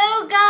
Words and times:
Hello 0.00 0.20
guys 0.20 0.36
how 0.36 0.48
are 0.48 0.49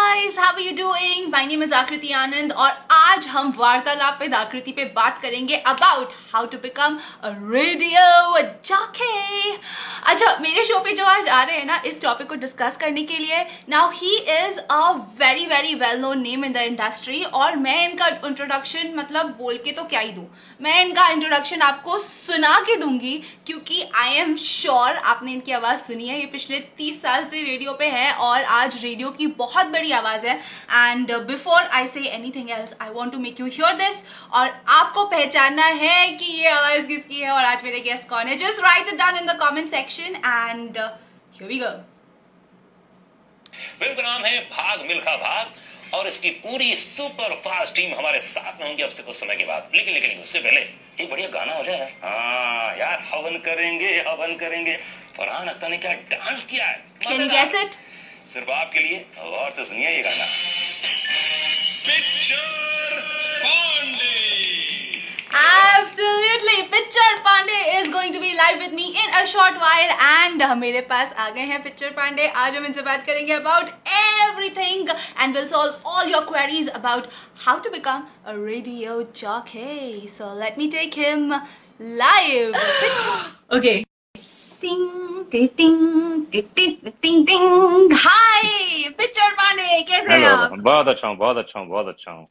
you 0.60 0.72
doing 0.76 1.30
my 1.32 1.46
name 1.46 1.62
is 1.62 1.74
Aakriti 1.74 2.12
Anand 2.14 2.52
और 2.52 2.70
आज 2.92 3.26
हम 3.28 3.52
वार्तालाप 3.58 4.18
पे 4.20 4.26
आकृति 4.36 4.72
पे 4.72 4.84
बात 4.96 5.18
करेंगे 5.22 5.56
about 5.56 6.12
how 6.32 6.46
to 6.46 6.58
become 6.58 6.98
radio 7.24 8.40
jockey 8.66 9.58
अच्छा 10.06 10.36
मेरे 10.40 10.64
शो 10.64 10.78
पे 10.80 10.92
जो 10.92 11.04
आज 11.04 11.28
आ 11.28 11.42
रहे 11.42 11.56
हैं 11.56 11.64
ना, 11.66 11.80
इस 11.86 12.00
टॉपिक 12.02 12.28
को 12.28 12.34
डिस्कस 12.36 12.76
करने 12.76 13.02
के 13.02 13.18
लिए 13.18 13.44
now 13.68 13.90
he 13.94 14.16
is 14.16 14.58
a 14.60 14.90
very 15.20 15.46
very 15.46 15.74
well 15.76 16.00
known 16.00 16.20
name 16.20 16.44
in 16.44 16.52
the 16.52 16.56
industry 16.68 17.22
और 17.24 17.56
मैं 17.58 17.88
इनका 17.88 18.06
इंट्रोडक्शन 18.26 18.92
मतलब 18.96 19.26
बोल 19.38 19.56
के 19.64 19.72
तो 19.72 19.84
क्या 19.84 20.00
ही 20.00 20.12
दूँ। 20.12 20.26
मैं 20.60 20.80
इनका 20.84 21.08
इंट्रोडक्शन 21.08 21.60
आपको 21.62 21.98
सुना 21.98 22.58
के 22.60 22.76
दूँगी, 22.76 23.14
क्योंकि 23.46 23.82
आई 23.96 24.14
एम 24.14 24.34
श्योर 24.38 24.96
आपने 25.04 25.32
इनकी 25.32 25.52
आवाज़ 25.52 25.80
सुनी 25.80 26.08
है। 26.08 26.18
ये 26.20 26.26
पिछले 26.32 26.58
तीस 26.78 27.00
साल 27.02 27.24
से 27.24 27.42
रेडियो 27.42 27.72
पे 27.74 27.86
है 27.88 28.12
और 28.14 28.42
आज 28.56 28.82
रेडियो 28.82 29.10
की 29.10 29.26
बहुत 29.38 29.66
बड़ी 29.68 29.92
आवाज़ 29.92 30.26
है। 30.26 30.38
And 30.72 31.12
before 31.26 31.62
I 31.78 31.86
say 31.86 32.00
anything 32.08 32.50
else 32.50 32.74
I 32.82 32.90
want 32.92 33.12
to 33.12 33.18
make 33.18 33.40
you 33.40 33.46
hear 33.48 33.74
this 33.76 34.02
और 34.32 34.48
आपको 34.78 35.04
पहचानना 35.14 35.66
है 35.84 36.10
कि 36.12 36.32
ये 36.32 36.48
आवाज़ 36.50 36.86
किसकी 36.86 37.20
है 37.20 37.30
और 37.30 37.44
आज 37.44 37.64
मेरे 37.64 37.80
गेस्ट 37.80 38.08
कौन 38.08 38.28
है. 38.28 38.36
Just 38.36 38.62
write 38.64 38.88
it 38.88 38.98
down 38.98 39.16
in 39.18 39.26
the 39.26 39.38
comment 39.40 39.68
section 39.70 40.16
and 40.16 40.78
here 40.78 41.48
we 41.48 41.58
go 41.58 41.72
film 43.78 43.94
का 43.94 44.02
नाम 44.02 44.24
है 44.24 44.40
भाग 44.50 44.86
मिल्खा 44.86 45.16
भाग 45.18 45.58
और 45.94 46.06
इसकी 46.06 46.30
पूरी 46.42 46.74
सुपर 46.76 47.34
फास्ट 47.44 47.74
टीम 47.76 47.94
हमारे 47.94 48.20
साथ 48.20 48.60
में 48.60 48.66
होंगी. 48.66 48.82
अब 48.82 48.90
से 48.90 49.02
कुछ 49.02 49.14
समय 49.14 49.36
के 49.36 49.44
बाद 49.44 49.70
लेकिन 49.74 49.94
लेकिन 49.94 50.20
उससे 50.20 50.38
पहले 50.38 50.60
एक 50.60 51.10
बढ़िया 51.10 51.28
गाना 51.28 51.54
हो 51.54 51.62
जाए. 51.64 51.90
हाँ 52.02 52.74
यार 52.78 53.02
हवन 53.06 53.38
करेंगे 53.46 53.88
हवन 54.08 54.36
करेंगे. 54.36 54.76
फरहान 55.16 55.46
अख्तर 55.48 55.68
ने 55.68 55.78
क्या 55.78 55.92
डांस 56.10 56.44
किया 56.44 56.66
है? 56.66 56.76
सिर्फ़ 58.26 58.50
आपके 58.50 58.80
लिए 58.80 59.04
और 59.24 59.50
से 59.50 59.64
सुनिए 59.64 59.90
ये 59.96 60.02
गाना 60.02 60.24
picture 61.86 63.00
Pandey 63.44 64.18
Absolutely. 65.32 66.68
Pitcher 66.70 67.10
Pandey 67.24 67.80
is 67.80 67.88
going 67.88 68.12
to 68.12 68.20
be 68.20 68.34
live 68.34 68.58
with 68.58 68.72
me 68.72 68.88
in 68.90 69.14
a 69.22 69.26
short 69.26 69.54
while 69.54 69.92
and 70.06 70.42
मेरे 70.60 70.80
पास 70.90 71.12
आ 71.12 71.28
गए 71.30 71.44
हैं 71.50 71.62
पिक्चर 71.62 71.90
पांडे 71.96 72.26
आज 72.44 72.56
हम 72.56 72.66
इनसे 72.66 72.82
बात 72.82 73.04
करेंगे 73.06 73.34
about 73.34 73.70
everything 74.30 74.88
and 75.18 75.34
we'll 75.34 75.48
solve 75.48 75.78
all 75.84 76.06
your 76.14 76.24
queries 76.32 76.72
about 76.80 77.08
how 77.46 77.58
to 77.58 77.70
become 77.70 78.06
a 78.26 78.38
radio 78.38 79.02
jockey. 79.12 80.08
So 80.08 80.32
let 80.34 80.58
me 80.58 80.70
take 80.70 80.94
him 80.94 81.30
live. 81.78 82.54
okay. 83.50 83.89
हैं? 90.50 90.62
बहुत 90.62 90.88
अच्छा 90.88 91.08
हूँ 91.08 91.16
बहुत 91.16 91.36
अच्छा 91.36 91.60
हूँ 91.60 91.68
अच्छा 91.88 92.12
हूँ 92.12 92.26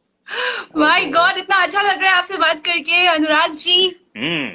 इतना 1.37 1.61
अच्छा 1.63 1.81
लग 1.81 2.01
रहा 2.01 2.11
है 2.11 2.17
आपसे 2.17 2.37
बात 2.37 2.63
करके 2.65 3.05
अनुराग 3.07 3.55
जी 3.55 3.79
हम्म 4.17 4.47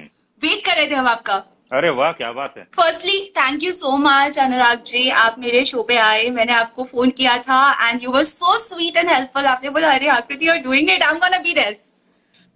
वेट 0.42 0.64
कर 0.66 0.76
रहे 0.76 0.90
थे 0.90 0.94
हम 0.94 1.06
आपका 1.08 1.42
अरे 1.74 1.90
वाह 1.90 2.10
क्या 2.12 2.30
बात 2.32 2.54
है 2.58 2.64
firstly 2.74 3.20
thank 3.36 3.62
you 3.62 3.70
so 3.72 3.96
much 3.96 4.38
Anurag 4.38 4.82
ji 4.86 5.08
आप 5.18 5.38
मेरे 5.38 5.64
शो 5.64 5.82
पे 5.82 5.96
आए 5.98 6.28
मैंने 6.30 6.52
आपको 6.52 6.84
फ़ोन 6.84 7.10
किया 7.12 7.36
था 7.40 7.88
and 7.88 8.02
you 8.02 8.10
were 8.10 8.22
so 8.24 8.58
sweet 8.58 8.96
and 8.96 9.10
helpful 9.10 9.46
आपने 9.46 9.70
बोला 9.70 9.92
अरे 9.92 10.08
Aakriti 10.10 10.48
are 10.48 10.58
doing 10.58 10.90
it 10.90 11.02
I 11.02 11.10
am 11.10 11.18
gonna 11.18 11.38
be 11.38 11.54
there 11.54 11.76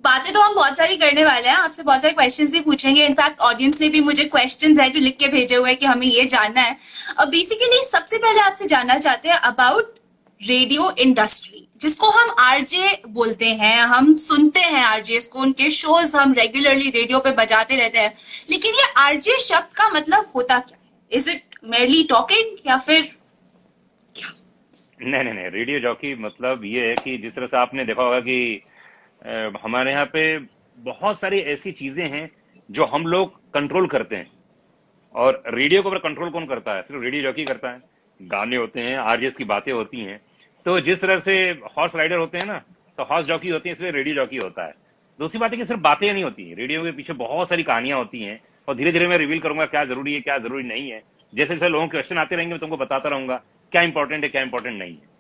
बातें 0.04 0.32
तो 0.32 0.40
हम 0.40 0.54
बहुत 0.54 0.76
सारी 0.76 0.96
करने 0.96 1.24
वाले 1.24 1.48
हैं, 1.48 1.56
आपसे 1.56 1.82
बहुत 1.82 2.02
सारे 2.02 2.14
क्वेश्चंस 2.14 2.52
भी 2.52 2.60
पूछेंगे। 2.60 3.04
इनफैक्ट 3.06 3.40
ऑडियंस 3.40 3.80
ने 3.80 3.88
भी 3.88 4.00
मुझे 4.00 4.24
क्वेश्चंस 4.26 4.78
है 4.80 4.88
जो 4.90 5.00
लिख 5.00 5.16
के 5.18 5.28
भेजे 5.28 5.56
हुए 5.56 5.68
हैं 5.70 5.78
कि 5.78 5.86
हमें 5.86 6.06
ये 6.06 6.24
जानना 6.26 6.60
है। 6.60 6.76
अब 7.18 7.28
बेसिकली 7.28 7.82
सबसे 7.84 8.18
पहले 8.18 8.40
आपसे 8.40 8.66
जानना 8.66 8.98
चाहते 8.98 9.28
हैं 9.28 9.36
अबाउट 9.48 9.94
रेडियो 10.40 10.90
इंडस्ट्री 10.98 11.66
जिसको 11.80 12.10
हम 12.10 12.30
आरजे 12.40 13.02
बोलते 13.08 13.46
हैं। 13.54 13.80
हम 13.82 14.14
सुनते 14.16 14.60
हैं 14.60 14.82
आरजे 14.84 15.18
को 15.32 15.40
उनके 15.40 15.70
शोज़ 15.70 16.16
हम 16.16 16.32
रेगुलरली 16.34 16.90
रेडियो 16.90 17.18
पे 17.18 17.30
बजाते 17.34 17.76
रहते 17.76 17.98
हैं। 17.98 18.14
लेकिन 18.50 18.74
ये 18.74 18.86
आरजे 18.96 19.38
शब्द 19.40 19.76
का 19.76 19.88
मतलब 19.90 20.30
होता 20.34 20.58
क्या 20.58 20.76
है? 20.76 20.80
इज़ 21.10 21.30
इट 21.30 21.58
मेरली 21.64 22.02
टॉकिंग 22.10 22.56
या 22.66 22.76
फिर 22.78 23.16
नहीं 25.00 25.22
नहीं 25.24 25.34
नहीं 25.34 25.50
रेडियो 25.50 25.80
जॉकी 25.80 26.14
मतलब 26.20 26.64
ये 26.64 26.86
है 26.86 26.94
कि 26.94 27.16
जिस 27.18 27.34
तरह 27.34 27.46
से 27.46 27.56
आपने 27.56 27.84
देखा 27.84 28.02
होगा 28.02 28.18
कि 28.20 28.62
हमारे 29.58 29.92
यहाँ 29.92 30.04
पे 30.06 30.38
बहुत 30.78 31.18
सारी 31.18 31.38
ऐसी 31.52 31.72
चीज़ें 31.72 32.08
हैं 32.08 32.28
जो 32.68 32.84
हम 32.84 33.06
लोग 33.06 33.38
कंट्रोल 33.54 33.86
करते 33.86 34.16
हैं। 34.16 34.30
और 35.14 35.42
रेडियो 35.48 35.82
के 35.82 35.88
ऊपर 35.88 35.98
कंट्रोल 35.98 36.30
कौन 36.30 36.46
करता 36.46 36.74
है? 36.74 36.82
सिर्फ़ 36.82 37.02
रेडियो 37.02 37.22
जॉकी 37.22 37.44
करता 37.44 37.70
है। 37.70 37.80
गाने 38.20 38.56
होते 38.56 38.80
हैं 38.80 38.96
आरजेस 38.98 39.36
की 39.36 39.44
बातें 39.44 39.72
होती 39.72 40.00
हैं। 40.00 40.20
तो 40.66 40.80
जिस 40.80 41.00
तरह 41.02 41.18
से 41.18 41.38
हॉर्स 41.76 41.96
राइडर 41.96 42.16
होते 42.16 42.38
हैं 42.38 42.46
ना 42.46 42.62
तो 42.98 43.04
हॉर्स 43.04 43.26
जॉकी 43.26 43.48
होती 43.48 43.68
है, 43.68 43.72
इसलिए 43.72 43.90
रेडियो 43.90 44.14
जॉकी 44.14 44.36
होता 44.36 44.66
है। 44.66 44.74
दूसरी 45.20 45.38
बात 45.40 45.52
है 45.52 45.56
कि 45.58 45.64
सिर्फ़ 45.64 45.80
बातें 45.82 46.12
नहीं 46.12 46.24
होती 46.24 46.54
रेडियो 46.54 46.82
के 46.84 46.92
पीछे 46.92 47.12
बहुत 47.14 47.48
सारी 47.48 47.62
कहानियाँ 47.62 47.98
होती 47.98 48.22
हैं। 48.22 48.40
और 48.68 48.76
धीरे 48.76 48.92
धीरे 48.92 49.06
मैं 49.08 49.18
रिवील 49.18 49.40
करूँगा 49.40 49.66
क्या 49.66 49.84
ज़रूरी 49.84 50.14
है, 50.14 50.20
क्या 50.20 50.38
ज़रूरी 50.38 50.64
नहीं 50.64 50.90
है। 50.90 51.02
जैसे 51.32 51.54
जैसे 51.54 51.68
लोगों 51.68 51.86
के 51.86 51.90
क्वेश्चन 51.90 52.18
आते 52.18 52.36
रहेंगे, 52.36 52.52
मैं 52.52 52.60
तुमको 52.60 52.76
बताता 52.76 53.08
रहूँगा, 53.08 53.40
क्या 53.72 53.82
इंपॉर्टेंट 53.82 54.22
है, 54.24 54.28
क्या 54.30 54.42
इंपॉर्टेंट 54.42 54.78
नहीं 54.78 54.92
है। 54.92 55.16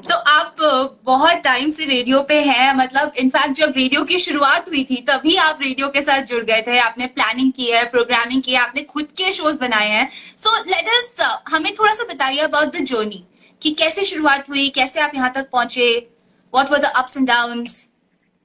तो 0.00 0.14
आप 0.30 0.56
बहुत 1.04 1.42
टाइम 1.44 1.70
से 1.70 1.84
रेडियो 1.84 2.20
पे 2.22 2.40
हैं 2.42 2.72
मतलब 2.74 3.12
इनफैक्ट 3.18 3.56
जब 3.56 3.72
रेडियो 3.76 4.02
की 4.04 4.18
शुरुआत 4.18 4.68
हुई 4.68 4.84
थी, 4.84 4.96
तभी 5.02 5.36
आप 5.38 5.58
रेडियो 5.62 5.88
के 5.88 6.02
साथ 6.02 6.22
जुड़ 6.24 6.42
गए 6.42 6.60
थे, 6.66 6.78
आपने 6.78 7.06
प्लानिंग 7.08 7.52
की 7.52 7.66
है 7.66 7.84
प्रोग्रामिंग 7.90 8.42
की 8.42 8.52
है, 8.52 8.58
आपने 8.58 8.82
खुद 8.84 9.12
के 9.12 9.32
शोज़ 9.32 9.58
बनाए 9.60 9.88
हैं। 9.88 10.08
सो 10.36 10.56
लेट 10.64 10.88
अस 10.88 11.16
हमें 11.48 11.72
थोड़ा 11.74 11.92
सा 11.92 12.04
बताइए 12.12 12.40
अबाउट 12.42 12.76
द 12.76 12.84
जर्नी 12.84 13.24
कि 13.60 13.70
कैसे 13.74 14.04
शुरुआत 14.04 14.48
हुई, 14.50 14.68
कैसे 14.70 15.00
आप 15.00 15.14
यहाँ 15.14 15.32
तक 15.34 15.50
पहुँचे 15.52 15.90
what 16.52 16.70
were 16.70 16.78
the 16.78 16.92
ups 16.96 17.16
and 17.16 17.26
downs 17.28 17.90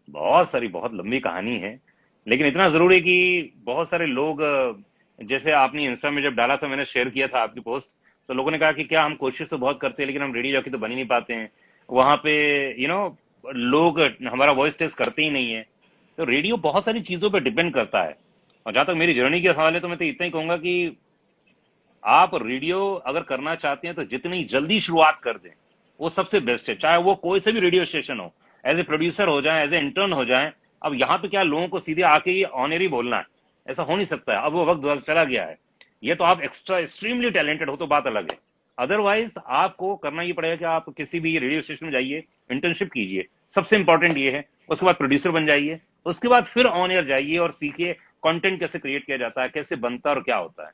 बहुत 0.07 0.49
सारी, 0.49 0.67
बहुत 0.69 0.93
लंबी 0.93 1.19
कहानी 1.21 1.57
है, 1.57 1.79
लेकिन 2.27 2.47
इतना 2.47 2.67
ज़रूरी 2.69 2.95
है 2.95 3.01
कि 3.01 3.53
बहुत 3.65 3.89
सारे 3.89 4.05
लोग 4.07 4.41
जैसे 5.19 5.51
आपने 5.53 5.85
इंस्टा 5.85 6.09
में 6.11 6.21
जब 6.23 6.35
डाला 6.35 6.55
था, 6.57 6.67
मैंने 6.67 6.85
शेयर 6.85 7.09
किया 7.09 7.27
था 7.27 7.41
आपकी 7.43 7.59
पोस्ट 7.61 7.95
तो 8.29 8.33
लोगों 8.33 8.51
ने 8.51 8.57
कहा 8.59 8.71
कि 8.71 8.83
क्या 8.83 9.03
हम 9.03 9.15
कोशिश 9.15 9.49
तो 9.49 9.57
बहुत 9.57 9.79
करते 9.81 10.03
हैं, 10.03 10.07
लेकिन 10.07 10.21
हम 10.21 10.33
रेडियो 10.33 10.53
जॉकी 10.53 10.69
तो 10.71 10.77
बन 10.77 10.89
ही 10.89 10.95
नहीं 10.95 11.05
पाते 11.07 11.33
हैं। 11.33 11.49
वहाँ 11.89 12.15
पे 12.17 12.33
यू 12.81 12.87
नो 12.87 13.17
लोग, 13.43 13.99
हमारा 14.23 14.51
वॉइस 14.53 14.77
टेस्ट 14.79 14.97
करते 14.97 15.23
ही 15.23 15.29
नहीं 15.29 15.51
है। 15.53 15.65
तो 16.17 16.23
रेडियो 16.25 16.57
बहुत 16.59 16.85
सारी 16.85 17.01
चीज़ों 17.01 17.29
पर 17.29 17.43
डिपेंड 17.43 17.73
करता 17.73 18.03
है। 18.03 18.15
और 18.65 18.73
जहाँ 18.73 18.85
तक 18.85 18.93
मेरी 18.93 19.13
जर्नी 19.13 19.41
के 19.41 19.53
सवाल 19.53 19.73
है 19.73 19.79
तो 19.79 19.87
मैं 19.87 19.97
तो 19.97 20.05
इतना 20.05 20.25
ही 20.25 20.31
कहूँगा 20.31 20.57
कि 20.57 20.97
आप 22.03 22.31
रेडियो 22.35 22.79
अगर 23.07 23.23
करना 23.23 23.55
चाहते 23.55 23.87
हैं 23.87 23.95
तो 23.95 24.03
जितनी 24.05 24.43
जल्दी 24.45 24.79
शुरुआत 24.79 25.19
कर 25.23 25.37
दें, 25.37 25.49
वो 25.99 26.09
सबसे 26.09 26.39
बेस्ट 26.41 26.69
है। 26.69 26.75
चाहे 26.75 26.97
वो 26.99 27.15
कोई 27.17 27.39
से 27.39 27.51
भी 27.51 27.59
रेडियो 27.59 27.85
स्टेशन 27.85 28.19
हो 28.19 28.31
एज 28.63 28.79
ए 28.79 28.83
प्रोड्यूसर 28.83 29.27
हो 29.27 29.41
जाए 29.41 29.63
एज 29.63 29.73
ए 29.73 29.79
इंटर्न 29.79 30.13
हो 30.13 30.25
जाए, 30.25 30.51
अब 30.81 30.93
यहाँ 30.95 31.17
पे 31.17 31.27
क्या 31.27 31.43
लोगों 31.43 31.67
को 31.67 31.79
सीधे 31.79 32.01
आके 32.03 32.41
ऑनर 32.43 32.81
ही 32.81 32.87
बोलना 32.87 33.17
है? 33.17 33.25
ऐसा 33.67 33.83
हो 33.83 33.95
नहीं 33.95 34.05
सकता 34.05 34.33
है। 34.33 34.45
अब 34.45 34.53
वो 34.53 34.65
वक्त 34.65 35.05
चला 35.05 35.23
गया 35.23 35.43
है। 35.43 35.57
ये 36.03 36.15
तो 36.15 36.23
आप 36.23 36.41
एक्स्ट्रा 36.43 36.77
एक्सट्रीमली 36.79 37.29
टैलेंटेड 37.31 37.69
हो 37.69 37.75
तो 37.75 37.87
बात 37.87 38.07
अलग 38.07 38.31
है। 38.31 38.37
अदरवाइज़ 38.77 39.33
आपको 39.57 39.95
करना 39.95 40.21
ये 40.23 40.33
पड़ेगा 40.33 40.55
कि 40.55 40.65
आप 40.65 40.85
किसी 40.97 41.19
भी 41.19 41.37
रेडियो 41.39 41.61
स्टेशन 41.61 41.85
में 41.85 41.91
जाइए 41.91 42.23
इंटर्नशिप 42.51 42.91
कीजिए। 42.91 43.25
सबसे 43.51 43.75
इंपॉर्टेंट 43.75 44.17
ये 44.17 44.31
है 44.31 44.43
उसके 44.69 44.85
बाद 44.85 44.95
प्रोड्यूसर 44.95 45.29
बन 45.31 45.45
जाइए 45.45 45.79
उसके 46.05 46.27
बाद 46.27 46.45
फिर 46.45 46.65
ऑन 46.67 46.91
एयर 46.91 47.05
जाइए 47.07 47.37
और 47.37 47.51
सीखिए 47.51 47.93
कंटेंट 48.23 48.59
कैसे 48.59 48.79
क्रिएट 48.79 49.05
किया 49.05 49.17
जाता 49.17 49.41
है 49.41 49.49
कैसे 49.49 49.75
बनता 49.77 50.09
है 50.09 50.15
और 50.15 50.21
क्या 50.23 50.37
होता 50.37 50.65
है। 50.65 50.71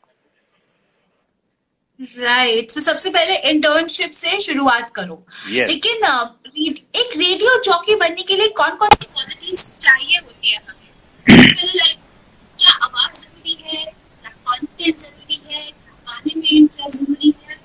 राइट 2.00 2.58
right. 2.58 2.72
सो 2.72 2.80
सबसे 2.82 3.10
पहले 3.10 3.36
इंटर्नशिप 3.50 4.12
से 4.12 4.40
शुरुआत 4.40 4.92
करो। 4.96 5.22
Yes. 5.48 5.68
लेकिन 5.68 5.98
एक 6.96 7.18
रेडियो 7.18 7.58
जॉकी 7.64 7.96
बनने 7.96 8.24
के 8.24 8.36
लिए 8.36 8.48
कौन 8.58 8.76
कौन 8.76 8.90
सी 8.92 9.06
क्वालिटीज 9.06 9.78
चाहिए 9.78 10.18
होती 10.18 10.50
है 10.50 10.58
हमें? 10.58 10.92
पहले 11.26 11.72
लाइक 11.74 11.98
क्या 12.60 12.74
आवाज़ 12.86 13.22
ज़रूरी 13.22 13.58
है? 13.64 13.86
कंटेंट 14.24 14.98
गाने 16.20 16.40
में 16.40 16.50
इंटरेस्ट 16.52 16.98
ज़रूरी 16.98 17.34
है। 17.44 17.58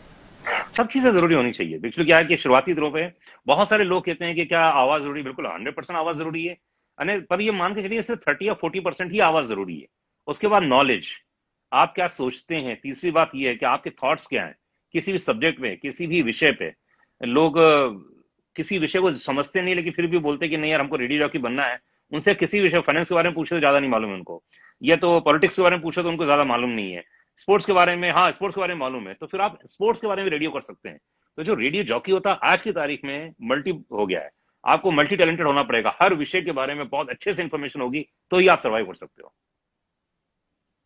सब 0.76 0.88
चीज़ें 0.88 1.11
ज़रूरी 1.12 1.34
होनी 1.34 1.52
चाहिए। 1.52 1.76
एक्चुअली 1.76 2.06
क्या 2.06 2.19
है 2.19 2.25
कि 2.25 2.37
शुरुआती 2.37 2.75
दिनों 2.75 2.90
पे 2.90 3.11
बहुत 3.46 3.69
सारे 3.69 3.84
लोग 3.84 4.05
कहते 4.05 4.25
हैं 4.25 4.34
कि 4.34 4.44
क्या 4.44 4.61
आवाज़ 4.61 5.02
ज़रूरी? 5.02 5.23
बिल्कुल 5.23 5.46
हंड्रेड 5.46 5.75
परसेंट 5.75 5.99
आवाज़ 5.99 6.17
ज़रूरी 6.17 6.44
है। 6.46 6.56
अने 6.99 7.19
पर 7.20 7.40
ये 7.40 7.50
मान 7.50 7.75
के 7.75 7.82
चलिए, 7.82 8.02
सिर्फ़ 8.02 8.20
थर्टी 8.20 8.49
या 8.49 8.55
फोर्टी 8.55 8.81
परसेंट 8.81 9.12
ही 9.12 9.20
आवाज़ 9.20 9.46
ज़रूरी 9.46 9.78
है। 9.78 9.87
उसके 10.28 10.46
बाद 10.46 10.62
नॉलेज 10.62 11.08
आप 11.73 11.93
क्या 11.94 12.06
सोचते 12.08 12.56
हैं? 12.56 12.78
तीसरी 12.82 13.11
बात 13.11 13.31
ये 13.34 13.49
है 13.49 13.55
कि 13.56 13.67
आपके 13.67 13.90
थॉट्स 13.93 14.26
क्या 14.26 14.44
हैं? 14.44 14.55
किसी 14.94 15.12
भी 15.12 15.19
सब्जेक्ट 15.19 15.61
में, 15.61 15.76
किसी 15.78 16.06
भी 16.06 16.23
विषय 16.23 16.52
पे। 16.52 16.73
लोग, 17.20 17.55
किसी 18.56 18.78
विषय 18.78 19.00
को 19.00 19.11
समझते 19.12 19.62
नहीं, 19.62 19.75
लेकिन 19.75 19.93
फिर 19.93 20.06
भी 20.06 20.19
बोलते 20.19 20.49
कि 20.49 20.56
नहीं 20.56 20.70
यार, 20.70 20.81
हमको 20.81 20.96
रेडियो 20.96 21.19
जॉकी 21.20 21.38
बनना 21.38 21.64
है। 21.67 21.78
उनसे 22.12 22.34
किसी 22.34 22.61
विषय 22.61 22.81
फाइनेंस 22.81 23.08
के 23.08 23.14
बारे 23.14 23.28
में 23.28 23.34
पूछे 23.34 23.55
तो 23.55 23.58
ज़्यादा 23.58 23.78
नहीं 23.78 23.90
मालूम 23.90 24.11
है 24.11 24.17
उनको। 24.17 24.43
या 24.82 24.96
तो 24.96 25.19
पॉलिटिक्स 25.20 25.56
के 25.56 25.62
बारे 25.62 25.76
में 25.76 25.82
पूछो 25.82 26.02
तो 26.02 26.08
उनको 26.08 26.25
ज़्यादा 26.25 26.44
मालूम 26.44 26.70
नहीं 26.70 26.93
है। 26.93 27.02
स्पोर्ट्स 27.38 27.66
के 27.66 27.72
बारे 27.72 27.96
में 27.96 28.10
हाँ 28.12 28.31
स्पोर्ट्स 28.32 28.54
के 28.54 28.60
बारे 28.60 28.75
में 28.75 28.81
मालूम 28.81 29.08
है। 29.08 29.14
तो 29.14 29.26
फिर 29.26 29.40
आप 29.40 29.58
स्पोर्ट्स 29.66 30.00
के 30.00 30.06
बारे 30.06 30.22
में 30.22 30.31
रेडियो 30.31 30.50
कर 30.50 30.60
सकते 30.60 30.88
हैं। 30.88 30.98
तो 31.38 31.44
जो 31.44 31.54
रेडियो 31.54 31.84
जॉकी 31.84 32.12
होता 32.12 32.31
है 32.31 32.38
आज 32.42 32.62
की 32.62 32.72
तारीख 32.72 33.04
में 33.04 33.34
मल्टी 33.42 33.70
हो 33.92 34.06
गया 34.06 34.20
है। 34.20 34.31
आपको 34.64 34.90
मल्टी 34.90 35.16
टैलेंटेड 35.16 35.46
होना 35.46 35.62
पड़ेगा। 35.62 35.96
हर 36.02 36.14
विषय 36.14 36.42
के 36.42 36.52
बारे 36.52 36.75
में 36.75 36.88
बहुत 36.88 37.10
अच्छे 37.10 37.32
से 37.32 37.42
इंफॉर्मेशन 37.42 37.81
होगी 37.81 38.06
तो 38.31 38.38
ही 38.38 38.48
आप 38.48 38.60
सर्वाइव 38.60 38.86
कर 38.86 38.94
सकते 38.94 39.22
हो। 39.22 39.34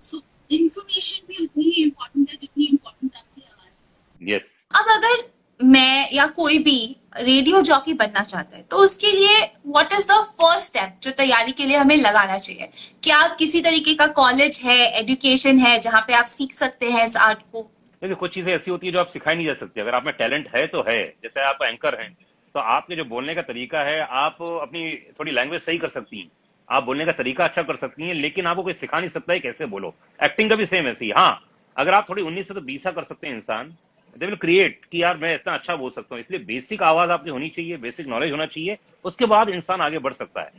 सो 0.00 0.20
इंफॉर्मेशन 0.50 1.26
भी 1.28 1.44
उतनी 1.44 1.64
ही 1.64 1.82
इम्पोर्टेंट 1.82 2.30
है 2.30 2.36
जितनी 2.36 2.64
इम्पोर्टेंट 2.64 3.16
आपकी 3.16 3.42
आवाज़ 3.42 3.82
है। 3.82 4.34
यस 4.34 4.66
अब 4.72 4.90
अगर 4.92 5.22
मैं 5.60 6.08
या 6.12 6.26
कोई 6.28 6.58
भी 6.58 6.96
रेडियो 7.19 7.60
जॉकी 7.62 7.93
बनना 7.94 8.22
चाहता 8.22 8.56
है 8.56 8.62
तो 8.70 8.76
उसके 8.76 9.10
लिए 9.12 9.38
what 9.66 9.93
is 9.93 10.06
the 10.08 10.20
first 10.32 10.66
step 10.66 10.99
जो 11.02 11.10
तैयारी 11.12 11.52
के 11.52 11.66
लिए 11.66 11.76
हमें 11.76 11.96
लगाना 11.96 12.37
चाहिए? 12.38 12.69
क्या 13.02 13.26
किसी 13.38 13.60
तरीके 13.60 13.94
का 13.94 14.06
कॉलेज 14.14 14.60
है 14.64 14.78
एजुकेशन 15.00 15.58
है, 15.58 15.78
जहाँ 15.78 16.00
पे 16.06 16.14
आप 16.14 16.25
सीख 16.26 16.52
सकते 16.52 16.90
हैं 16.90 17.05
इस 17.05 17.16
आर्ट 17.19 17.38
को? 17.43 17.62
देखिए, 18.02 18.14
कुछ 18.14 18.34
चीज़ें 18.34 18.55
ऐसी 18.55 18.70
होती 18.70 18.87
है 18.87 18.93
जो 18.93 19.00
आप 19.00 19.06
सिखाई 19.08 19.34
नहीं 19.34 19.46
जा 19.46 19.52
सकती। 19.55 19.81
अगर 19.81 19.94
आप 19.94 20.05
में 20.06 20.14
टैलेंट 20.19 20.49
है 20.55 20.66
तो 20.66 20.84
है, 20.88 21.02
जैसे 21.22 21.40
आप 21.43 21.58
एंकर 21.62 22.00
हैं 22.00 22.12
तो 22.54 22.61
आपके 22.61 22.96
जो 22.96 23.04
बोलने 23.06 23.34
का 23.34 23.43
तरीका 23.43 23.81
है, 23.81 24.00
आप 24.00 24.37
अपनी 24.43 24.93
थोड़ी 25.19 25.32
लैंग्वेज 25.32 25.61
सही 25.62 25.78
कर 25.78 25.88
सकती 25.88 26.19
हैं। 26.19 26.31
आप 26.69 26.84
बोलने 26.84 27.04
का 27.06 27.12
तरीका 27.14 27.44
अच्छा 27.44 27.62
कर 27.62 27.76
सकती 27.76 28.02
हैं, 28.02 28.14
लेकिन 28.14 28.46
आपको 28.46 28.62
कोई 28.62 28.72
सिखा 28.75 28.99
नहीं 28.99 29.08
सकता 29.08 29.32
है, 29.32 29.40
कैसे 29.40 29.66
बोलो? 29.66 29.94
एक्टिंग 30.20 30.50
का 30.50 30.56
भी 30.56 30.66
सेम 30.66 30.88
ऐसी 30.88 31.11
हाँ। 31.11 31.40
अगर 31.76 31.94
आप 31.94 32.08
थोड़ी 32.08 32.22
उन्नीस 32.22 32.49
से 32.49 32.54
तो 32.54 32.61
बीसा 32.62 32.90
कर 32.90 33.04
सकते 33.04 33.26
हैं 33.26 33.34
इंसान 33.34 33.76
दे 34.18 34.26
विल 34.26 34.36
क्रिएट 34.36 34.84
कि 34.84 35.02
यार 35.02 35.16
मैं 35.16 35.34
इतना 35.34 35.54
अच्छा 35.54 35.76
बोल 35.76 35.90
सकता 35.90 36.14
हूँ, 36.14 36.20
इसलिए 36.20 36.40
बेसिक 36.44 36.82
आवाज़ 36.82 37.10
आपकी 37.10 37.30
होनी 37.30 37.48
चाहिए 37.48 37.76
बेसिक 37.78 38.06
नॉलेज 38.06 38.30
होना 38.32 38.46
चाहिए, 38.46 38.76
उसके 39.04 39.26
बाद 39.26 39.48
इंसान 39.50 39.80
आगे 39.80 39.98
बढ़ 39.98 40.12
सकता 40.14 40.42
है। 40.42 40.50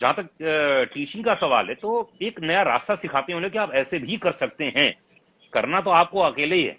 जहाँ 0.00 0.14
तक 0.14 0.28
टीचिंग 0.94 1.24
का 1.24 1.34
सवाल 1.36 1.68
है 1.68 1.74
तो 1.74 2.10
एक 2.22 2.40
नया 2.40 2.62
रास्ता 2.64 2.94
सिखाते 2.96 3.32
हैं 3.32 3.36
उन्हें 3.36 3.52
कि 3.52 3.58
आप 3.58 3.72
ऐसे 3.74 3.98
भी 3.98 4.16
कर 4.18 4.32
सकते 4.34 4.72
हैं। 4.76 4.92
करना 5.52 5.80
तो 5.80 5.90
आपको 5.92 6.20
अकेले 6.20 6.56
ही 6.56 6.62
है। 6.62 6.76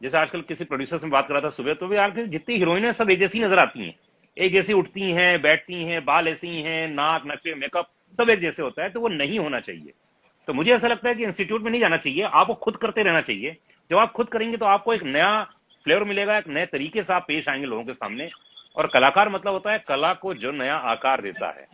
जैसे 0.00 0.18
आजकल 0.18 0.40
किसी 0.42 0.64
प्रोड्यूसर 0.64 0.98
से 0.98 1.06
बात 1.08 1.28
कर 1.28 1.34
रहा 1.34 1.42
था 1.42 1.50
सुबह 1.50 1.74
तो 1.74 1.86
भी 1.88 1.96
यार 1.96 2.10
जितनी 2.18 2.56
हीरोइन 2.56 2.84
है, 2.84 2.92
सब 2.92 3.10
एक 3.10 3.18
जैसी 3.18 3.40
नज़र 3.40 3.58
आती 3.58 3.80
हैं। 3.80 3.94
एक 4.36 4.52
जैसी 4.52 4.72
उठती 4.72 5.10
हैं, 5.12 5.40
बैठती 5.42 5.82
हैं, 5.84 6.04
बाल 6.04 6.28
ऐसी 6.28 6.48
हैं 6.48 6.88
नाक 6.88 7.26
नशे 7.26 7.54
मेकअप 7.54 7.88
सब 8.14 8.30
एक 8.30 8.40
जैसे 8.40 8.62
होता 8.62 8.82
है 8.82 8.90
तो 8.90 9.00
वो 9.00 9.08
नहीं 9.10 9.38
होना 9.38 9.60
चाहिए। 9.60 9.92
तो 10.48 10.52
मुझे 10.52 10.70
ऐसा 10.72 10.88
लगता 10.88 11.08
है 11.08 11.14
कि 11.14 11.24
इंस्टीट्यूट 11.24 11.62
में 11.62 11.70
नहीं 11.70 11.80
जाना 11.80 11.96
चाहिए 11.98 12.22
आपको 12.24 12.54
खुद 12.56 12.76
करते 12.76 13.02
रहना 13.02 13.20
चाहिए। 13.20 13.56
जब 13.90 13.98
आप 13.98 14.12
खुद 14.12 14.28
करेंगे 14.28 14.56
तो 14.56 14.66
आपको 14.66 14.94
एक 14.94 15.02
नया 15.04 15.42
फ्लेवर 15.86 16.04
मिलेगा 16.04 16.36
एक 16.38 16.48
नए 16.48 16.66
तरीके 16.66 17.02
से 17.02 17.12
आप 17.12 17.24
पेश 17.28 17.48
आएँगे 17.48 17.66
लोगों 17.66 17.84
के 17.84 17.92
सामने। 17.94 18.28
और 18.76 18.86
कलाकार 18.86 19.28
मतलब 19.28 19.52
होता 19.52 19.72
है 19.72 19.78
कला 19.88 20.12
को 20.14 20.34
जो 20.34 20.52
नया 20.52 20.76
आकार 20.86 21.20
देता 21.20 21.48
है। 21.50 21.66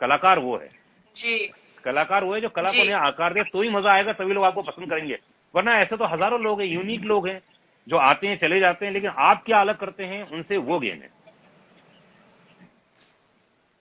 कलाकार 0.00 0.38
वो 0.38 0.56
है। 0.56 0.68
जी। 1.14 1.38
कलाकार 1.84 2.24
वो 2.24 2.34
है 2.34 2.40
जो 2.40 2.48
कला 2.48 2.70
को 2.70 2.84
नया 2.84 2.98
आकार 2.98 3.34
दे 3.34 3.42
तो 3.42 3.62
ही 3.62 3.68
मज़ा 3.70 3.92
आएगा 3.92 4.12
तभी 4.12 4.34
लोग 4.34 4.44
आपको 4.44 4.62
पसंद 4.62 4.90
करेंगे। 4.90 5.18
वरना 5.54 5.78
ऐसे 5.78 5.96
तो 5.96 6.04
हज़ारों 6.06 6.40
लोग 6.40 6.60
हैं 6.60 6.68
यूनिक 6.68 7.04
लोग 7.04 7.28
हैं 7.28 7.40
जो 7.86 7.96
आते 7.98 8.26
हैं 8.26 8.36
चले 8.38 8.60
जाते 8.60 8.86
हैं 8.86 8.92
लेकिन 8.92 9.10
आप 9.10 9.42
क्या 9.46 9.60
अलग 9.60 9.76
करते 9.78 10.04
हैं 10.04 10.22
उनसे 10.30 10.56
वो 10.58 10.78
गेम 10.78 10.94
है। 10.94 11.10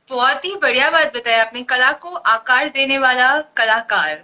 बहुत 0.07 0.45
ही 0.45 0.55
बढ़िया 0.55 0.89
बात 0.91 1.15
बताया 1.15 1.43
आपने। 1.43 1.63
कला 1.63 1.91
को 1.93 2.09
आकार 2.09 2.69
देने 2.69 2.97
वाला 2.97 3.29
कलाकार। 3.57 4.23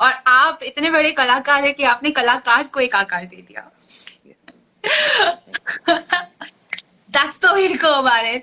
और 0.00 0.12
आप 0.26 0.62
इतने 0.62 0.90
बड़े 0.90 1.10
कलाकार 1.12 1.64
है 1.64 1.72
कि 1.72 1.84
आपने 1.84 2.10
कलाकार 2.10 2.62
को 2.66 2.80
एक 2.80 2.94
आकार 2.94 3.24
दे 3.24 3.36
दिया। 3.36 3.70
That's 7.10 7.38
the 7.38 7.50
way 7.54 7.66
to 7.68 7.76
go 7.78 7.90
about 8.00 8.24
it. 8.28 8.42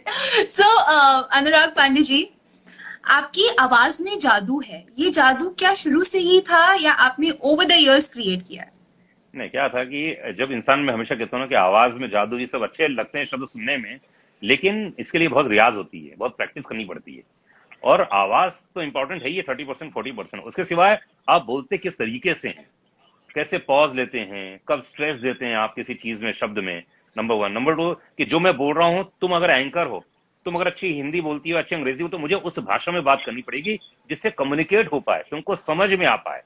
So, 0.49 0.67
uh, 0.89 1.23
अनुराग 1.31 1.69
पांडे 1.69 2.01
जी 2.01 2.29
आपकी 3.05 3.47
आवाज़ 3.59 4.03
में 4.03 4.17
जादू 4.19 4.61
है। 4.65 4.85
ये 4.99 5.09
जादू 5.09 5.49
क्या 5.59 5.73
शुरू 5.73 6.03
से 6.03 6.19
ही 6.19 6.39
था 6.41 6.73
या 6.73 6.91
आपने 7.05 7.31
ओवर 7.41 7.65
द 7.65 7.71
इयर्स 7.71 8.09
क्रिएट 8.09 8.41
किया? 8.47 8.65
नहीं 9.35 9.49
क्या 9.49 9.67
था 9.69 9.83
कि 9.83 10.33
जब 10.39 10.51
इंसान 10.51 10.79
में 10.79 10.93
हमेशा 10.93 11.15
कहता 11.15 11.37
हूँ 11.37 11.47
कि 11.47 11.55
आवाज़ 11.55 11.93
में 11.93 12.09
जादू 12.09 12.37
ये 12.37 12.45
सब 12.45 12.63
अच्छे 12.63 12.87
लगते 12.87 13.17
हैं 13.19 13.25
शब्द 13.25 13.47
सुनने 13.47 13.77
में 13.77 13.99
लेकिन 14.43 14.93
इसके 14.99 15.17
लिए 15.17 15.27
बहुत 15.27 15.47
रियाज 15.47 15.75
होती 15.75 16.07
है 16.07 16.15
बहुत 16.17 16.37
प्रैक्टिस 16.37 16.65
करनी 16.65 16.85
पड़ती 16.85 17.15
है। 17.15 17.23
और 17.83 18.01
आवाज़ 18.13 18.61
तो 18.75 18.81
इंपॉर्टेंट 18.81 19.23
है 19.23 19.29
ही 19.29 19.41
थर्टी 19.41 19.63
परसेंट 19.63 19.91
फोर्टी 19.93 20.11
परसेंट 20.11 20.43
उसके 20.43 20.63
सिवाय 20.63 20.99
आप 21.27 21.45
बोलते 21.45 21.77
किस 21.77 21.97
तरीके 21.97 22.33
से? 22.33 22.49
हैं 22.49 22.69
कैसे 23.35 23.57
पॉज 23.57 23.95
लेते 23.95 24.19
हैं? 24.21 24.59
कब 24.67 24.81
स्ट्रेस 24.81 25.17
देते 25.17 25.45
हैं 25.45 25.55
आप 25.55 25.73
किसी 25.73 25.93
चीज़ 25.95 26.23
में, 26.25 26.31
शब्द 26.31 26.59
में? 26.59 26.83
नंबर 27.15 27.35
वन 27.35 27.51
नंबर 27.51 27.75
टू 27.75 27.93
कि 28.17 28.25
जो 28.25 28.39
मैं 28.39 28.55
बोल 28.57 28.75
रहा 28.75 28.87
हूँ, 28.87 29.03
तुम 29.21 29.35
अगर 29.35 29.49
एंकर 29.49 29.87
हो, 29.87 30.03
तुम 30.45 30.55
अगर 30.55 30.67
अच्छी 30.67 30.91
हिंदी 30.93 31.21
बोलती 31.21 31.49
हो, 31.49 31.57
अच्छी 31.57 31.75
अंग्रेज़ी 31.75 32.03
हो 32.03 32.09
तो 32.09 32.17
मुझे 32.17 32.35
उस 32.35 32.59
भाषा 32.59 32.91
में 32.91 33.03
बात 33.03 33.23
करनी 33.25 33.41
पड़ेगी 33.41 33.77
जिससे 34.09 34.29
कम्युनिकेट 34.31 34.91
हो 34.91 34.99
पाए 34.99 35.23
तुमको 35.31 35.55
समझ 35.57 35.93
में 35.93 36.05
आ 36.05 36.15
पाए। 36.17 36.41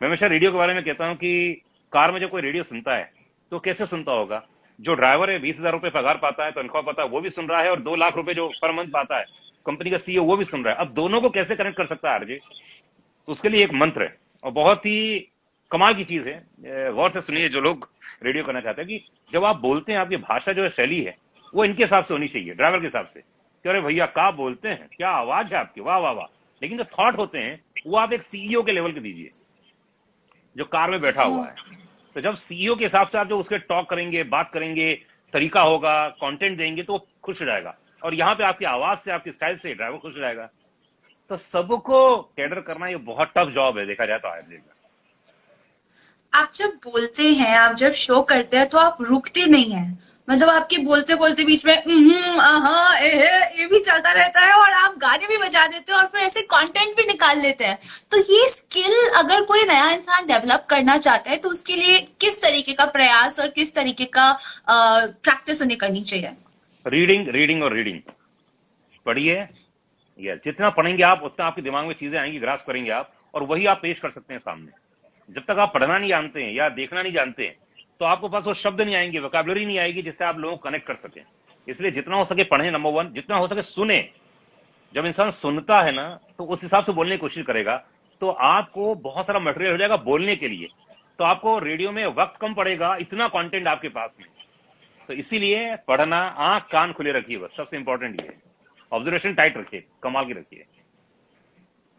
मैं 0.00 0.08
हमेशा 0.08 0.26
रेडियो 0.26 0.50
के 0.50 0.58
बारे 0.58 0.74
में 0.74 0.82
कहता 0.84 1.06
हूँ 1.06 1.16
कि 1.16 1.62
कार 1.92 2.12
में 2.12 2.20
जब 2.20 2.30
कोई 2.30 2.42
रेडियो 2.42 2.62
सुनता 2.62 2.96
है 2.96 3.08
तो 3.52 3.58
कैसे 3.58 3.86
सुनता 3.86 4.12
होगा? 4.12 4.42
जो 4.78 4.94
ड्राइवर 4.94 5.30
है, 5.30 5.38
बीस 5.38 5.58
हज़ार 5.58 5.72
रुपए 5.72 5.90
पगार 5.90 6.16
पाता 6.16 6.44
है, 6.44 6.50
तनख्वाह 6.52 6.82
पाता 6.82 7.02
है, 7.02 7.08
वो 7.08 7.20
भी 7.20 7.30
सुन 7.30 7.46
रहा 7.48 7.60
है 7.60 7.70
और 7.70 7.80
दो 7.80 7.94
लाख 7.96 8.16
रुपए 8.16 8.34
जो 8.34 8.48
पर 8.62 8.72
मंथ 8.72 8.88
पाता 8.92 9.18
है 9.18 9.24
कंपनी 9.66 9.90
का 9.90 9.98
सीईओ 9.98 10.22
वो 10.22 10.36
भी 10.36 10.44
सुन 10.44 10.64
रहा 10.64 10.74
है। 10.74 10.80
अब 10.80 10.92
दोनों 10.92 11.20
को 11.20 11.30
कैसे 11.30 11.56
कनेक्ट 11.56 11.76
कर 11.76 11.86
सकता 11.86 12.08
है 12.08 12.14
आरजे 12.14 12.40
तो 13.26 13.32
उसके 13.32 13.48
लिए 13.48 13.64
एक 13.64 13.72
मंत्र 13.72 14.02
है। 14.02 14.16
और 14.44 14.50
बहुत 14.52 14.86
ही 14.86 15.28
कमाल 15.70 15.94
की 15.94 16.04
चीज़ 16.04 16.28
है। 16.28 16.46
गौर 16.92 17.10
से 17.10 17.20
सुनिए 17.20 17.48
जो 17.48 17.60
लोग 17.60 17.88
रेडियो 18.22 18.44
करना 18.44 18.60
चाहते 18.60 18.82
हैं 18.82 18.88
कि 18.88 19.06
जब 19.32 19.44
आप 19.44 19.60
बोलते 19.60 19.92
हैं, 19.92 19.98
आपकी 19.98 20.16
भाषा 20.16 20.52
जो 20.52 20.62
है 20.62 20.68
शैली 20.68 21.00
है, 21.02 21.16
वो 21.54 21.64
इनके 21.64 21.82
हिसाब 21.82 22.04
से 22.04 22.14
होनी 22.14 22.28
चाहिए 22.28 22.54
ड्राइवर 22.54 22.78
के 22.78 22.86
हिसाब 22.86 23.06
से। 23.06 23.20
कि 23.20 23.68
अरे 23.68 23.80
भैया, 23.80 24.06
क्या 24.06 24.30
बोलते 24.30 24.68
हैं? 24.68 24.88
क्या 24.96 25.10
आवाज़ 25.10 25.54
है 25.54 25.58
आपकी? 25.60 25.80
वाह 25.80 25.98
वाह 25.98 26.12
वाह। 26.12 26.26
लेकिन 26.62 26.78
जो 26.78 26.84
थॉट 26.84 27.18
होते 27.18 27.38
हैं, 27.38 27.60
वो 27.86 27.96
आप 27.96 28.12
एक 28.12 28.22
सीईओ 28.22 28.62
के 28.62 28.72
लेवल 28.72 28.92
के 28.92 29.00
दीजिए, 29.00 29.28
जो 30.56 30.64
कार 30.64 30.90
में 30.90 31.00
बैठा 31.00 31.22
हुआ 31.22 31.46
है। 31.46 31.54
तो 32.14 32.20
जब 32.20 32.34
सीईओ 32.34 32.76
के 32.76 32.84
हिसाब 32.84 33.06
से 33.06 33.18
आप 33.18 33.28
जो 33.28 33.38
उसके 33.38 33.58
टॉक 33.58 33.88
करेंगे, 33.90 34.22
बात 34.22 34.50
करेंगे, 34.54 34.98
तरीका 35.32 35.62
होगा 35.62 36.08
कंटेंट 36.08 36.58
देंगे 36.58 36.82
तो 36.82 36.92
वो 36.92 37.06
खुश 37.22 37.40
हो 37.40 37.46
जाएगा। 37.46 37.76
और 38.02 38.14
यहाँ 38.14 38.34
पे 38.34 38.44
आपकी 38.44 38.64
आवाज़ 38.66 38.98
से, 38.98 39.10
आपकी 39.12 39.32
स्टाइल 39.32 39.56
से 39.58 39.74
ड्राइवर 39.74 39.98
खुश 39.98 40.14
जाएगा। 40.20 40.48
तो 41.30 41.36
सबको 41.36 42.16
कैडर 42.36 42.60
करना 42.62 42.86
ये 42.86 42.96
बहुत 43.04 43.32
टफ 43.36 43.52
जॉब 43.54 43.78
है, 43.78 43.86
देखा 43.86 44.06
जाए 44.06 44.18
तो 44.18 44.28
आज 44.28 44.58
आप 46.32 46.50
जब 46.54 46.70
बोलते 46.84 47.22
हैं, 47.24 47.54
आप 47.56 47.74
जब 47.76 47.92
शो 47.94 48.20
करते 48.22 48.56
हैं 48.56 48.68
तो 48.68 48.78
आप 48.78 48.96
रुकते 49.00 49.44
नहीं 49.46 49.70
है। 49.70 49.98
मतलब 50.28 50.48
आपके 50.50 50.78
बोलते 50.84 51.14
बोलते 51.14 51.44
बीच 51.44 51.64
में 51.66 51.74
ये 51.74 53.66
भी 53.66 53.78
चलता 53.80 54.12
रहता 54.12 54.40
है 54.40 54.54
और 54.54 54.72
आप 54.72 54.96
गाने 54.98 55.26
भी 55.26 55.36
बजा 55.38 55.66
देते 55.66 55.92
हैं 55.92 55.98
और 55.98 56.06
फिर 56.06 56.20
ऐसे 56.20 56.42
कंटेंट 56.44 56.96
भी 56.96 57.04
निकाल 57.06 57.40
लेते 57.40 57.64
हैं। 57.64 57.78
तो 58.10 58.18
ये 58.32 58.48
स्किल 58.48 59.08
अगर 59.16 59.44
कोई 59.44 59.64
नया 59.64 59.90
इंसान 59.90 60.26
डेवलप 60.26 60.66
करना 60.70 60.96
चाहता 60.98 61.30
है 61.30 61.36
तो 61.36 61.50
उसके 61.50 61.76
लिए 61.76 62.00
किस 62.20 62.40
तरीके 62.42 62.72
का 62.72 62.84
प्रयास 62.96 63.40
और 63.40 63.48
किस 63.50 63.74
तरीके 63.74 64.04
का 64.18 64.32
प्रैक्टिस 64.68 65.62
उन्हें 65.62 65.78
करनी 65.78 66.02
चाहिए? 66.02 66.32
रीडिंग 66.86 67.28
रीडिंग 67.28 67.62
और 67.62 67.72
रीडिंग 67.72 68.00
पढ़िए, 69.06 69.46
या 70.18 70.34
जितना 70.36 70.68
पढ़ेंगे 70.70 71.02
आप, 71.02 71.22
उतना 71.22 71.46
आपके 71.46 71.62
दिमाग 71.62 71.86
में 71.86 71.94
चीज़ें 71.94 72.18
आएँगी 72.20 72.38
ग्रास 72.38 72.64
करेंगे 72.64 72.90
आप, 72.90 73.10
और 73.34 73.42
वही 73.42 73.66
आप 73.66 73.78
पेश 73.82 73.98
कर 73.98 74.10
सकते 74.10 74.34
हैं 74.34 74.38
सामने. 74.40 74.72
जब 75.28 75.44
तक 75.44 75.58
आप 75.58 75.72
पढ़ना 75.74 75.98
नहीं 75.98 76.08
जानते 76.08 76.42
हैं 76.42 76.52
या 76.52 76.68
देखना 76.70 77.02
नहीं 77.02 77.12
जानते 77.12 77.46
हैं 77.46 77.54
तो 78.00 78.04
आपको 78.04 78.28
पास 78.28 78.46
वो 78.46 78.54
शब्द 78.54 78.80
नहीं 78.80 78.94
आएँगे 78.96 79.18
वोकेबलरी 79.20 79.64
नहीं 79.66 79.78
आएगी 79.78 80.02
जिससे 80.02 80.24
आप 80.24 80.38
लोगों 80.38 80.56
को 80.56 80.68
कनेक्ट 80.68 80.86
कर 80.86 80.94
सके. 80.96 81.20
इसलिए 81.66 81.90
जितना 81.90 82.16
हो 82.16 82.24
सके 82.24 82.44
पढ़े 82.44 82.70
नंबर 82.70 82.90
वन 82.92 83.08
जितना 83.12 83.36
हो 83.36 83.46
सके 83.46 83.62
सुने. 83.62 83.98
जब 84.94 85.06
इंसान 85.06 85.30
सुनता 85.32 85.80
है 85.82 85.92
ना 85.92 86.08
तो 86.38 86.44
उस 86.44 86.62
हिसाब 86.62 86.84
से 86.84 86.92
बोलने 86.92 87.16
की 87.16 87.20
कोशिश 87.20 87.44
करेगा. 87.46 87.76
तो 88.22 88.30
आपको 88.30 88.94
बहुत 88.94 89.26
सारा 89.26 89.40
मटेरियल 89.40 89.72
हो 89.72 89.78
जाएगा 89.78 89.96
बोलने 90.04 90.36
के 90.36 90.48
लिए. 90.48 90.68
तो 91.18 91.24
आपको 91.24 91.58
रेडियो 91.58 91.92
में 91.92 92.06
वक्त 92.06 92.40
कम 92.40 92.54
पड़ेगा, 92.54 92.96
इतना 92.96 93.28
कंटेंट 93.28 93.66
आपके 93.66 93.88
पास 93.88 94.16
में. 94.20 94.26
तो 95.08 95.14
इसीलिए 95.14 95.76
पढ़ना, 95.88 96.18
आँख 96.18 96.62
कान 96.62 96.92
खुले 96.92 97.12
रखिए 97.12 97.36
बस, 97.38 97.56
सबसे 97.56 97.76
इंपॉर्टेंट 97.76 98.20
ये 98.20 98.34
ऑब्जर्वेशन 98.92 99.34
टाइट 99.34 99.56
रखिए, 99.56 99.84
कमाल 100.02 100.24
की 100.24 100.32
रखिए। 100.32 100.64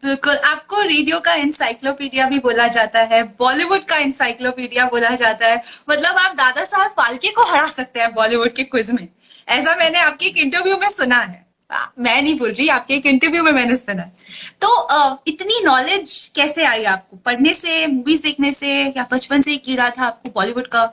बिल्कुल, 0.02 0.36
आपको 0.36 0.80
रेडियो 0.80 1.18
का 1.20 1.32
इंसाइक्लोपीडिया 1.36 2.26
भी 2.28 2.38
बोला 2.38 2.66
जाता 2.68 3.00
है 3.02 3.22
बॉलीवुड 3.38 3.84
का 3.84 3.96
इंसाइक्लोपीडिया 3.98 4.84
बोला 4.86 5.10
जाता 5.16 5.46
है। 5.46 5.62
मतलब 5.90 6.18
आप 6.18 6.34
दादा 6.36 6.64
साहब 6.64 6.90
फालके 6.90 7.30
को 7.30 7.42
हरा 7.44 7.66
सकते 7.70 8.00
हैं 8.00 8.12
बॉलीवुड 8.14 8.52
के 8.52 8.64
क्विज 8.64 8.90
में। 8.92 9.06
ऐसा 9.48 9.74
मैंने 9.76 9.98
आपके 10.00 10.26
एक 10.26 10.38
इंटरव्यू 10.38 10.76
में 10.76 10.88
सुना 10.90 11.18
है। 11.18 11.46
मैं 11.70 12.20
नहीं 12.22 12.36
बोल 12.38 12.50
रही, 12.50 12.68
आपके 12.68 12.94
एक 12.94 13.06
इंटरव्यू 13.06 13.42
में 13.42 13.50
मैंने 13.52 13.76
सुना 13.76 14.02
तो 14.62 15.18
इतनी 15.28 15.60
नॉलेज 15.64 16.32
कैसे 16.36 16.64
आई 16.64 16.84
आपको? 16.86 17.16
पढ़ने 17.16 17.54
से 17.54 17.86
मूवीज़ 17.86 18.22
देखने 18.22 18.52
से, 18.52 18.70
या 18.86 19.06
बचपन 19.12 19.40
से 19.40 19.50
ही 19.50 19.56
कीड़ा 19.58 19.90
था 19.90 20.06
आपको 20.06 20.30
बॉलीवुड 20.30 20.66
का? 20.66 20.84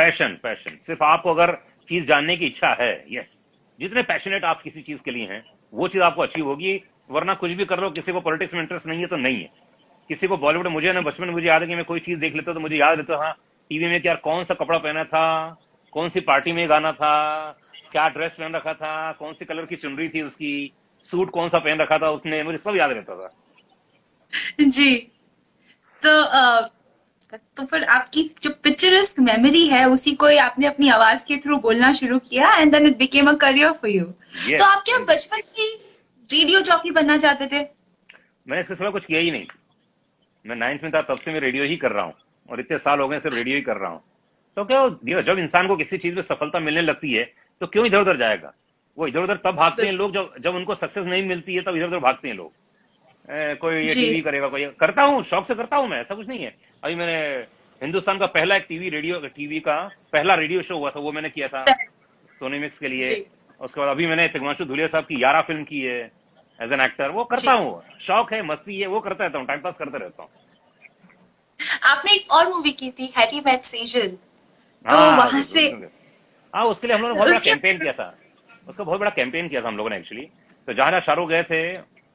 पैशन 0.00 0.38
पैशन 0.42 0.76
सिर्फ़ 0.82 1.02
आपको 1.04 1.34
अगर 1.34 1.56
चीज़ 1.88 2.06
जानने 2.06 2.36
की 2.36 2.46
इच्छा 2.46 2.76
है 2.80 2.92
यस 3.10 3.38
जितने 3.78 4.02
पैशनेट 4.04 4.44
आप 4.44 4.62
किसी 4.62 4.80
चीज़ 4.82 5.02
के 5.04 5.10
लिए 5.10 5.26
हैं, 5.26 5.42
वो 5.72 5.88
चीज़ 5.88 6.02
आपको 6.02 6.22
अचीव 6.22 6.46
होगी, 6.46 6.72
वरना 7.10 7.34
कुछ 7.34 7.50
भी 7.50 7.64
कर 7.64 7.82
हो 7.84 7.90
किसी 7.92 8.12
को 8.12 8.20
पॉलिटिक्स 8.20 8.54
में 8.54 8.60
इंटरेस्ट 8.60 8.86
नहीं 8.86 9.00
है 9.00 9.06
तो 9.06 9.16
नहीं 9.16 9.36
है. 9.36 9.48
किसी 10.10 10.26
को 10.26 10.36
बॉलीवुड 10.36 10.66
मुझे 10.68 10.92
ना, 10.92 11.00
बचपन 11.00 11.24
में 11.24 11.32
मुझे 11.32 11.46
याद 11.46 11.62
है 11.62 11.68
कि 11.68 11.74
मैं 11.74 11.84
कोई 11.84 12.00
चीज़ 12.00 12.20
देख 12.20 12.34
लेता 12.34 12.52
तो 12.52 12.60
मुझे 12.60 12.76
याद 12.76 12.98
रहता 12.98 13.16
हाँ 13.18 13.32
टीवी 13.70 13.86
में 13.86 14.00
क्या 14.02 14.14
कौन 14.24 14.42
सा 14.44 14.54
कपड़ा 14.54 14.78
पहना 14.78 15.04
था, 15.04 15.56
कौन 15.92 16.08
सी 16.08 16.20
पार्टी 16.22 16.52
में 16.52 16.68
गाना 16.68 16.92
था, 16.92 17.50
क्या 17.92 18.08
ड्रेस 18.08 18.34
पहन 18.34 18.54
रखा 18.54 18.74
था, 18.74 19.12
कौन 19.12 19.32
सी 19.34 19.44
कलर 19.44 19.66
की 19.66 19.76
चुनरी 19.76 20.08
थी 20.08 20.22
उसकी 20.22 20.72
सूट 21.04 21.30
कौन 21.30 21.48
सा 21.48 21.58
पहन 21.58 21.80
रखा 21.80 21.98
था 21.98 22.10
उसने, 22.10 22.42
मुझे 22.42 22.58
सब 22.58 22.76
याद 22.76 22.90
रहता 22.92 23.16
था. 23.16 23.30
जी. 24.60 24.96
तो 26.00 26.20
तो 27.38 27.66
फिर 27.66 27.84
आपकी 27.84 28.30
जो 28.42 28.50
पिक्चरिस्क 28.50 29.20
मेमोरी 29.20 29.66
है 29.66 29.88
उसी 29.88 30.12
को 30.12 30.38
आपने 30.40 30.66
अपनी 30.66 30.88
आवाज़ 30.88 31.26
के 31.26 31.36
थ्रू 31.36 31.56
बोलना 31.56 31.92
शुरू 31.92 32.18
किया 32.18 32.54
and 32.56 32.72
then 32.72 32.86
it 32.86 32.96
became 32.98 33.30
a 33.30 33.34
career 33.34 33.72
for 33.72 33.90
you 33.90 34.04
तो 34.58 34.64
आप 34.64 34.82
क्या 34.84 34.98
बचपन 34.98 35.40
की 35.40 35.74
रेडियो 36.32 36.60
जॉकी 36.60 36.90
बनना 36.90 37.18
चाहते 37.18 37.46
थे? 37.46 37.60
मैंने 38.48 38.60
इसके 38.60 38.74
सिवा 38.74 38.90
कुछ 38.90 39.04
किया 39.04 39.20
ही 39.20 39.30
नहीं। 39.30 39.46
मैं 40.46 40.56
नाइन्थ 40.56 40.84
में 40.84 40.92
था 40.94 41.02
तब 41.02 41.18
से 41.18 41.32
मैं 41.32 41.40
रेडियो 41.40 41.64
ही 41.64 41.76
कर 41.76 41.90
रहा 41.90 42.04
हूँ 42.04 42.14
और 42.50 42.60
इतने 42.60 42.78
साल 42.78 43.00
हो 43.00 43.08
गए 43.08 43.20
सिर्फ़ 43.20 43.36
रेडियो 43.36 43.56
ही 43.56 43.62
कर 43.62 43.76
रहा 43.76 43.90
हूँ। 43.90 44.02
तो 44.56 44.64
क्या 44.64 44.80
हो- 44.80 45.20
जब 45.20 45.38
इंसान 45.38 45.68
को 45.68 45.76
किसी 45.76 45.98
चीज़ 45.98 46.14
में 46.14 46.22
सफलता 46.22 46.60
मिलने 46.60 46.80
लगती 46.80 47.12
है 47.12 47.32
तो 47.60 47.66
क्यों 47.66 47.86
इधर 47.86 47.98
उधर 47.98 48.16
जाएगा? 48.16 48.52
वो 48.98 49.06
इधर 49.06 49.20
उधर 49.20 49.36
तब 49.36 49.50
भागते 49.50 49.86
हैं 49.86 49.92
लोग 49.92 50.14
जब 50.14 50.34
जब 50.40 50.54
उनको 50.54 50.74
सक्सेस 50.74 51.06
नहीं 51.06 51.26
मिलती 51.26 51.54
है 51.54 51.62
तब 51.62 51.76
इधर 51.76 51.86
उधर 51.86 51.98
भागते 51.98 52.28
हैं 52.28 52.34
लोग। 52.34 52.52
कोई 53.30 53.74
ये 53.76 53.94
टीवी 53.94 54.20
करेगा 54.20 54.48
कोई 54.48 54.64
करता 54.80 55.02
हूँ 55.02 55.22
शौक 55.24 55.46
से 55.46 55.54
करता 55.54 55.76
हूँ 55.76 55.88
मैं 55.88 56.00
ऐसा 56.00 56.14
कुछ 56.14 56.28
नहीं 56.28 56.38
है। 56.40 56.54
अभी 56.82 56.94
मैंने 56.94 57.18
हिंदुस्तान 57.80 58.18
का 58.18 58.26
पहला 58.28 58.56
एक 58.56 58.64
टीवी 58.68 58.88
रेडियो 58.90 59.18
टीवी 59.26 59.60
का 59.60 59.76
पहला 60.12 60.34
रेडियो 60.36 60.62
शो 60.62 60.78
हुआ 60.78 60.90
था 60.90 61.00
वो 61.00 61.12
मैंने 61.12 61.30
किया 61.30 61.48
था 61.48 61.64
सोनी 62.30 62.58
मिक्स 62.58 62.78
के 62.78 62.88
लिए। 62.88 63.24
उसके 63.60 63.80
बाद 63.80 63.88
अभी 63.88 64.06
मैंने 64.06 64.26
तिग्मांशु 64.28 64.64
धुलिया 64.64 64.86
साहब 64.86 65.04
की 65.04 65.22
यारा 65.22 65.40
फ़िल्म 65.42 65.64
की 65.64 65.80
है 65.82 66.00
एज 66.58 66.72
एन 66.72 66.80
एक्टर 66.80 67.10
वो 67.10 67.24
करता 67.24 67.52
हूँ। 67.52 67.82
शौक 68.00 68.32
है 68.32 68.42
मस्ती 68.46 68.80
है 68.80 68.86
वो 68.88 69.00
करता 69.00 69.24
रहता 69.24 69.38
हूँ 69.38 69.46
टाइम 69.46 69.60
पास 69.60 69.78
करता 69.78 69.98
रहता 69.98 70.22
हूँ। 70.22 70.30
आपने 71.84 72.14
एक 72.14 72.32
और 72.32 72.48
मूवी 72.48 72.72
की 72.72 72.90
थी 72.90 73.12
हैरी 73.16 73.40
मैट 73.46 73.62
सेजल 73.64 74.08
तो 74.08 74.96
हाँ, 74.96 75.16
वहाँ 75.16 75.42
से 75.42 75.62
हाँ 76.54 76.64
उसके 76.66 76.86
लिए 76.86 76.96
हम 76.96 77.02
लोगों 77.02 77.14
ने 77.14 77.20
बहुत 77.20 77.30
बड़ा 77.30 77.38
कैंपेन 77.44 77.78
किया 77.78 77.92
था। 77.92 78.14
उसका 78.66 78.84
बहुत 78.84 79.00
बड़ा 79.00 79.10
कैंपेन 79.12 79.48
किया 79.48 79.62
था 79.62 79.68
हम 79.68 79.76
लोगों 79.76 79.90
ने 79.90 79.96
एक्चुअली 79.96 80.22
तो 80.68 80.72
जहाँ 80.72 80.90
जहाँ 80.90 81.00
शाहरुख 81.00 81.28
गए 81.28 81.42
थे 81.42 81.60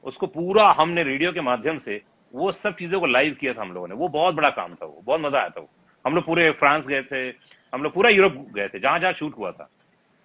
उसको 0.06 0.26
पूरा 0.28 0.64
हमने 0.78 1.02
रेडियो 1.02 1.32
के 1.32 1.40
माध्यम 1.40 1.78
से 1.78 2.00
वो 2.34 2.50
सब 2.52 2.76
चीज़ों 2.76 3.00
को 3.00 3.06
लाइव 3.06 3.36
किया 3.40 3.52
था 3.54 3.60
हम 3.62 3.72
लोगों 3.72 3.88
ने। 3.88 3.94
वो 3.94 4.08
बहुत 4.08 4.34
बड़ा 4.34 4.50
काम 4.50 4.74
था 4.74 4.86
वो 4.86 5.02
बहुत 5.04 5.20
मज़ा 5.20 5.38
आया 5.38 5.48
था 5.48 5.60
वो। 5.60 5.68
हम 6.04 6.14
लोग 6.14 6.24
पूरे 6.26 6.50
फ्रांस 6.58 6.86
गए 6.86 7.02
थे 7.02 7.28
हम 7.72 7.82
लोग 7.82 7.92
पूरा 7.92 8.10
यूरोप 8.10 8.34
गए 8.54 8.68
थे 8.68 8.80
जहाँ 8.80 8.98
जहाँ 8.98 9.12
शूट 9.12 9.36
हुआ 9.38 9.50
था। 9.52 9.68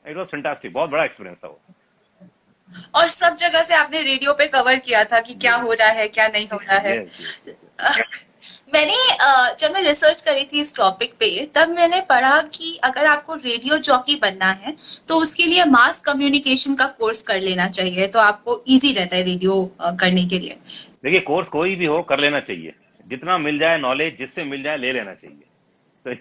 इट 0.05 0.17
वॉज़ 0.17 0.27
फैंटास्टिक 0.29 0.73
बहुत 0.73 0.89
बड़ा 0.89 1.03
एक्सपीरियंस 1.03 1.43
था 1.43 1.47
वो। 1.47 1.59
और 2.95 3.07
सब 3.09 3.35
जगह 3.35 3.63
से 3.63 3.75
आपने 3.75 4.01
रेडियो 4.01 4.33
पे 4.33 4.47
कवर 4.47 4.75
किया 4.79 5.03
था 5.03 5.19
कि 5.19 5.33
क्या 5.35 5.55
हो 5.55 5.73
रहा 5.73 5.89
है 5.91 6.07
क्या 6.09 6.27
नहीं 6.27 6.47
हो 6.47 6.57
रहा 6.59 6.77
है। 6.79 6.97
Yes, 6.97 7.47
yes. 7.47 8.25
मैंने 8.73 8.95
जब 9.59 9.73
मैं 9.73 9.81
रिसर्च 9.81 10.21
करी 10.21 10.43
थी 10.43 10.61
इस 10.61 10.75
टॉपिक 10.75 11.13
पे 11.19 11.29
तब 11.55 11.69
मैंने 11.69 11.99
पढ़ा 12.09 12.41
कि 12.53 12.75
अगर 12.83 13.05
आपको 13.05 13.35
रेडियो 13.35 13.77
जॉकी 13.79 14.15
बनना 14.15 14.51
है 14.61 14.75
तो 15.07 15.17
उसके 15.17 15.45
लिए 15.45 15.65
मास 15.67 15.99
कम्युनिकेशन 16.01 16.75
का 16.75 16.85
कोर्स 16.99 17.21
कर 17.23 17.41
लेना 17.41 17.67
चाहिए 17.69 18.07
तो 18.07 18.19
आपको 18.19 18.63
इजी 18.67 18.93
रहता 18.93 19.15
है 19.15 19.23
रेडियो 19.23 19.63
करने 19.99 20.25
के 20.25 20.39
लिए। 20.39 20.57
देखिए 21.03 21.19
कोर्स 21.21 21.47
कोई 21.49 21.75
भी 21.75 21.85
हो 21.85 22.01
कर 22.03 22.19
लेना 22.19 22.39
चाहिए। 22.41 22.73
जितना 23.05 23.37
मिल 23.37 23.59
जाए 23.59 23.77
नॉलेज 23.79 24.17
जिससे 24.17 24.43
मिल 24.43 24.63
जाए 24.63 24.77
ले 24.77 24.91
लेना 24.91 25.13
चाहिए। 25.13 25.43
तो 26.05 26.15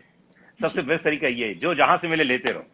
सबसे 0.61 0.83
बेस्ट 0.83 1.05
तरीका 1.05 1.29
ये 1.29 1.53
जो 1.55 1.75
जहाँ 1.75 1.97
से 1.99 2.09
मिले 2.09 2.25
लेते 2.25 2.53
रहो। 2.53 2.65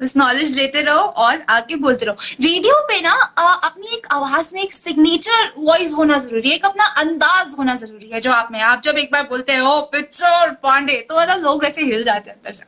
बस 0.00 0.16
नॉलेज 0.16 0.56
लेते 0.58 0.80
रहो 0.82 0.98
और 0.98 1.44
आगे 1.50 1.76
बोलते 1.76 2.04
रहो। 2.04 2.16
रेडियो 2.40 2.74
पे 2.82 3.00
ना 3.00 3.12
अपनी 3.64 3.96
एक 3.96 4.06
आवाज़ 4.12 4.54
में 4.54 4.62
एक 4.62 4.72
सिग्नेचर 4.72 5.52
वॉइस 5.58 5.94
होना 5.94 6.18
ज़रूरी 6.18 6.48
है 6.48 6.54
एक 6.54 6.64
अपना 6.64 6.84
अंदाज 6.84 7.54
होना 7.58 7.74
ज़रूरी 7.74 8.10
है 8.10 8.20
जो 8.20 8.32
आप 8.32 8.48
में। 8.52 8.60
आप 8.60 8.82
जब 8.82 8.98
एक 8.98 9.12
बार 9.12 9.22
बोलते 9.22 9.54
हो 9.54 9.68
"ओ, 9.68 9.80
पिक्चर 9.82 10.50
पांडे 10.62 11.00
तो 11.08 11.20
मतलब 11.20 11.42
लोग 11.42 11.64
ऐसे 11.64 11.84
हिल 11.84 12.04
जाते 12.04 12.30
हैं 12.30 12.36
अंदर 12.36 12.52
से। 12.52 12.64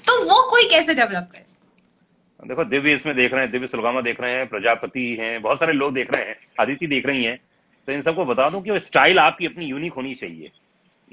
तो 0.00 0.24
वो 0.24 0.50
कोई 0.50 0.68
कैसे 0.68 0.94
डेवलप 0.94 1.28
करे? 1.32 1.44
देखो 2.40 2.64
दिव्य 2.64 2.92
इसमें 2.92 3.14
देख 3.16 3.32
रहे 3.32 3.42
हैं 3.42 3.50
दिव्य 3.50 3.66
सुलगामा 3.66 4.00
देख 4.00 4.20
रहे 4.20 4.32
हैं 4.32 4.46
प्रजापति 4.46 5.16
हैं 5.20 5.40
बहुत 5.42 5.58
सारे 5.58 5.72
लोग 5.72 5.94
देख 5.94 6.12
रहे 6.12 6.22
हैं 6.22 6.36
आदिति 6.60 6.86
देख 6.86 7.06
रही 7.06 7.24
हैं। 7.24 7.36
तो 7.86 7.92
इन 7.92 8.02
सबको 8.02 8.24
बता 8.24 8.48
दूँ 8.50 8.62
कि 8.62 8.70
वो 8.70 8.78
स्टाइल 8.78 9.18
आपकी 9.18 9.46
अपनी 9.46 9.64
यूनिक 9.64 9.92
होनी 9.92 10.14
चाहिए। 10.14 10.50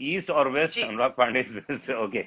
ईस्ट 0.01 0.29
और 0.31 0.48
वेस्ट 0.51 0.79
अनुराग 0.79 1.13
पांडे 1.17 1.41
ओके 1.96 2.22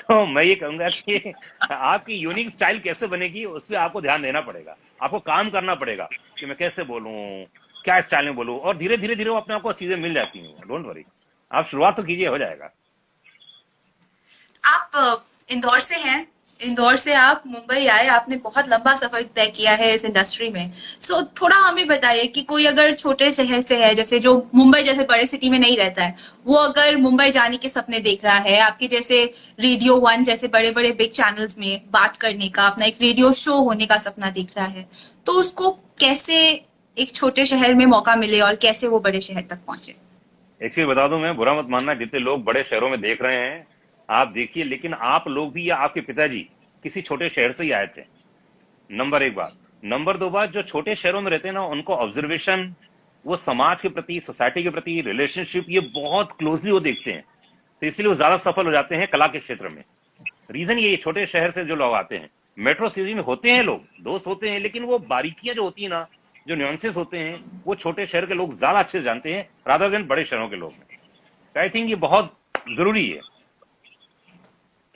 तो 0.00 0.24
मैं 0.26 0.42
ये 0.42 0.54
कहूँगा 0.54 0.88
कि 0.88 1.32
आपकी 1.70 2.14
यूनिक 2.14 2.50
स्टाइल 2.50 2.78
कैसे 2.80 3.06
बनेगी 3.06 3.44
उस 3.44 3.66
पर 3.66 3.76
आपको 3.76 4.00
ध्यान 4.00 4.22
देना 4.22 4.40
पड़ेगा। 4.40 4.76
आपको 5.02 5.18
काम 5.20 5.50
करना 5.50 5.74
पड़ेगा 5.74 6.08
कि 6.38 6.46
मैं 6.46 6.56
कैसे 6.56 6.84
बोलूँ 6.84 7.44
क्या 7.84 8.00
स्टाइल 8.00 8.24
में 8.26 8.34
बोलू 8.36 8.56
और 8.58 8.76
धीरे 8.76 8.96
धीरे 8.96 9.16
धीरे 9.16 9.30
वो 9.30 9.36
अपने 9.36 9.54
आपको 9.54 9.72
चीज़ें 9.72 9.96
मिल 9.96 10.14
जाती 10.14 10.38
हैं। 10.38 10.68
डोंट 10.68 10.86
वरी 10.86 11.04
आप 11.50 11.66
शुरुआत 11.66 11.96
तो 11.96 12.02
कीजिए 12.02 12.26
हो 12.26 12.38
जाएगा। 12.38 12.70
आप 14.64 15.24
इंदौर 15.48 15.80
से 15.80 15.96
हैं? 15.98 16.26
इंदौर 16.60 16.96
से 16.96 17.12
आप 17.14 17.42
मुंबई 17.46 17.86
आए 17.86 18.06
आपने 18.08 18.36
बहुत 18.36 18.68
लंबा 18.68 18.94
सफ़र 18.94 19.22
तय 19.36 19.46
किया 19.46 19.72
है 19.72 19.92
इस 19.94 20.04
इंडस्ट्री 20.04 20.48
में। 20.48 20.72
सो 21.00 21.14
so, 21.14 21.42
थोड़ा 21.42 21.56
हमें 21.56 21.86
बताइए 21.86 22.26
कि 22.26 22.42
कोई 22.42 22.64
अगर 22.64 22.94
छोटे 22.94 23.30
शहर 23.32 23.60
से 23.60 23.84
है 23.84 23.94
जैसे 23.94 24.18
जो 24.18 24.34
मुंबई 24.54 24.82
जैसे 24.82 25.04
बड़े 25.04 25.26
सिटी 25.26 25.50
में 25.50 25.58
नहीं 25.58 25.76
रहता 25.76 26.04
है 26.04 26.14
वो 26.46 26.54
अगर 26.54 26.96
मुंबई 26.96 27.30
जाने 27.30 27.56
के 27.56 27.68
सपने 27.68 27.98
देख 27.98 28.24
रहा 28.24 28.38
है 28.38 28.58
आपके 28.60 28.86
जैसे 28.86 29.22
रेडियो 29.60 29.96
वन 29.96 30.24
जैसे 30.24 30.48
बड़े 30.48 30.70
बड़े 30.70 30.92
बिग 30.92 31.10
चैनल्स 31.10 31.58
में 31.58 31.80
बात 31.90 32.16
करने 32.16 32.48
का 32.48 32.66
अपना 32.66 32.84
एक 32.84 32.96
रेडियो 33.02 33.32
शो 33.32 33.54
होने 33.54 33.86
का 33.86 33.96
सपना 33.96 34.30
देख 34.30 34.52
रहा 34.56 34.66
है 34.66 34.88
तो 35.26 35.32
उसको 35.32 35.70
कैसे 36.00 36.66
एक 36.96 37.14
छोटे 37.14 37.44
शहर 37.46 37.74
में 37.74 37.86
मौका 37.86 38.16
मिले 38.16 38.40
और 38.40 38.54
कैसे 38.54 38.86
वो 38.86 39.00
बड़े 39.00 39.20
शहर 39.20 39.42
तक 39.50 39.58
पहुँचे? 39.66 39.94
एक 40.60 40.74
चीज़ 40.74 40.86
बता 40.86 41.06
दूँ 41.08 41.20
मैं 41.20 41.36
बुरा 41.36 41.54
मत 41.54 41.66
मानना 41.70 41.94
जितने 41.94 42.20
लोग 42.20 42.44
बड़े 42.44 42.62
शहरों 42.62 42.90
में 42.90 43.00
देख 43.00 43.22
रहे 43.22 43.36
हैं 43.36 43.66
आप 44.10 44.28
देखिए, 44.28 44.64
लेकिन 44.64 44.94
आप 44.94 45.28
लोग 45.28 45.52
भी 45.52 45.68
या 45.70 45.76
आपके 45.76 46.00
पिताजी 46.00 46.46
किसी 46.84 47.02
छोटे 47.02 47.28
शहर 47.28 47.52
से 47.52 47.64
ही 47.64 47.70
आए 47.70 47.86
थे। 47.86 48.02
नंबर 48.90 49.22
एक 49.22 49.34
बात। 49.34 49.56
नंबर 49.82 50.16
दो 50.16 50.30
बात, 50.30 50.50
जो 50.50 50.62
छोटे 50.62 50.94
शहरों 50.94 51.20
में 51.20 51.30
रहते 51.30 51.48
हैं 51.48 51.54
ना, 51.54 51.64
उनको 51.64 51.94
ऑब्जर्वेशन 51.96 52.74
वो 53.24 53.36
समाज 53.36 53.80
के 53.80 53.88
प्रति 53.88 54.20
सोसाइटी 54.20 54.62
के 54.62 54.70
प्रति 54.70 55.00
रिलेशनशिप 55.00 55.66
ये 55.68 55.80
बहुत 55.94 56.32
क्लोजली 56.32 56.70
वो 56.70 56.80
देखते 56.80 57.12
हैं। 57.12 57.24
तो 57.82 57.86
इसलिए 57.86 58.08
वो 58.08 58.14
ज़्यादा 58.14 58.36
सफल 58.36 58.66
हो 58.66 58.72
जाते 58.72 58.94
हैं 58.94 59.06
कला 59.08 59.26
के 59.26 59.38
क्षेत्र 59.38 59.68
में। 59.68 59.82
रीजन 60.50 60.78
ये 60.78 60.96
छोटे 60.96 61.26
शहर 61.26 61.50
से 61.50 61.64
जो 61.64 61.76
लोग 61.76 61.94
आते 61.94 62.16
हैं। 62.16 62.30
मेट्रो 62.58 62.88
सिटी 62.88 63.14
में 63.14 63.22
होते 63.22 63.50
हैं 63.50 63.62
लोग, 63.62 63.84
दोस्त 64.02 64.26
होते 64.26 64.50
हैं, 64.50 64.60
लेकिन 64.60 64.84
वो 64.84 64.98
बारीकियाँ 64.98 65.54
जो 65.54 65.62
होती 65.62 65.82
है 65.82 65.88
ना, 65.88 66.06
जो 66.46 66.54
न्यूंसेस 66.54 66.96
होते 66.96 67.18
हैं, 67.18 67.62
वो 67.66 67.74
छोटे 67.74 68.06
शहर 68.06 68.26
के 68.26 68.34
लोग 68.34 68.54
ज़्यादा 68.54 68.78
अच्छे 68.78 68.98
से 68.98 69.04
जानते 69.04 69.34
हैं 69.34 69.48
राधा 69.68 69.88
देन 69.88 70.06
बड़े 70.06 70.24
शहरों 70.24 70.48
के 70.48 70.56
लोग। 70.56 71.58
आई 71.58 71.68
थिंक 71.68 71.88
ये 71.90 71.96
बहुत 71.96 72.36
ज़रूरी 72.76 73.08
है। 73.08 73.20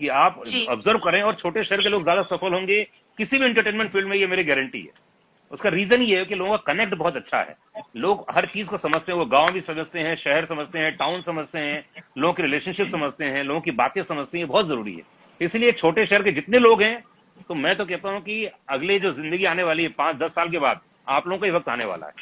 कि 0.04 0.08
आप 0.10 0.42
ऑब्ज़र्व 0.68 0.98
करें 1.00 1.22
और 1.22 1.34
छोटे 1.36 1.62
शहर 1.64 1.82
के 1.82 1.88
लोग 1.88 2.02
ज़्यादा 2.02 2.22
सफल 2.24 2.54
होंगे 2.54 2.82
किसी 3.18 3.38
भी 3.38 3.44
एंटरटेनमेंट 3.46 3.90
फ़ील्ड 3.92 4.08
में 4.08 4.16
ये 4.16 4.26
मेरी 4.26 4.44
गारंटी 4.44 4.80
है। 4.80 5.02
उसका 5.50 5.68
रीजन 5.70 6.02
ये 6.02 6.18
है 6.18 6.24
कि 6.24 6.34
लोगों 6.34 6.56
का 6.58 6.72
कनेक्ट 6.72 6.94
बहुत 6.94 7.16
अच्छा 7.16 7.38
है। 7.38 7.56
लोग 7.96 8.24
हर 8.30 8.46
चीज़ 8.46 8.70
को 8.70 8.76
समझते 8.78 9.12
हैं 9.12 9.18
वो 9.18 9.26
गाँव 9.26 9.52
भी 9.52 9.60
समझते 9.60 10.00
हैं 10.00 10.14
शहर 10.16 10.46
समझते 10.46 10.78
हैं 10.78 10.90
टाउन 10.96 11.20
समझते 11.22 11.58
हैं 11.58 11.84
लोगों 12.18 12.34
की 12.34 12.42
रिलेशनशिप 12.42 12.88
समझते 12.88 13.24
हैं 13.26 13.44
लोगों 13.44 13.60
की 13.60 13.70
बातें 13.72 14.02
समझते 14.02 14.38
हैं 14.38 14.46
बहुत 14.48 14.66
ज़रूरी 14.66 14.94
है। 14.94 15.02
इसलिए 15.40 15.72
छोटे 15.74 16.06
शहर 16.06 16.22
के 16.22 16.32
जितने 16.32 16.58
लोग 16.58 16.82
हैं 16.82 17.04
तो 17.48 17.54
मैं 17.54 17.76
तो 17.76 17.84
कहता 17.86 18.08
हूँ 18.08 18.20
कि 18.20 18.44
अगले 18.70 18.98
जो 18.98 19.12
ज़िंदगी 19.12 19.44
आने 19.44 19.62
वाली 19.62 19.82
है 19.82 19.88
पाँच 19.98 20.16
दस 20.16 20.34
साल 20.34 20.48
के 20.48 20.58
बाद 20.58 20.80
आप 21.08 21.26
लोगों 21.26 21.40
का 21.40 21.46
ही 21.46 21.52
वक्त 21.52 21.68
आने 21.68 21.84
वाला 21.84 22.06
है। 22.06 22.12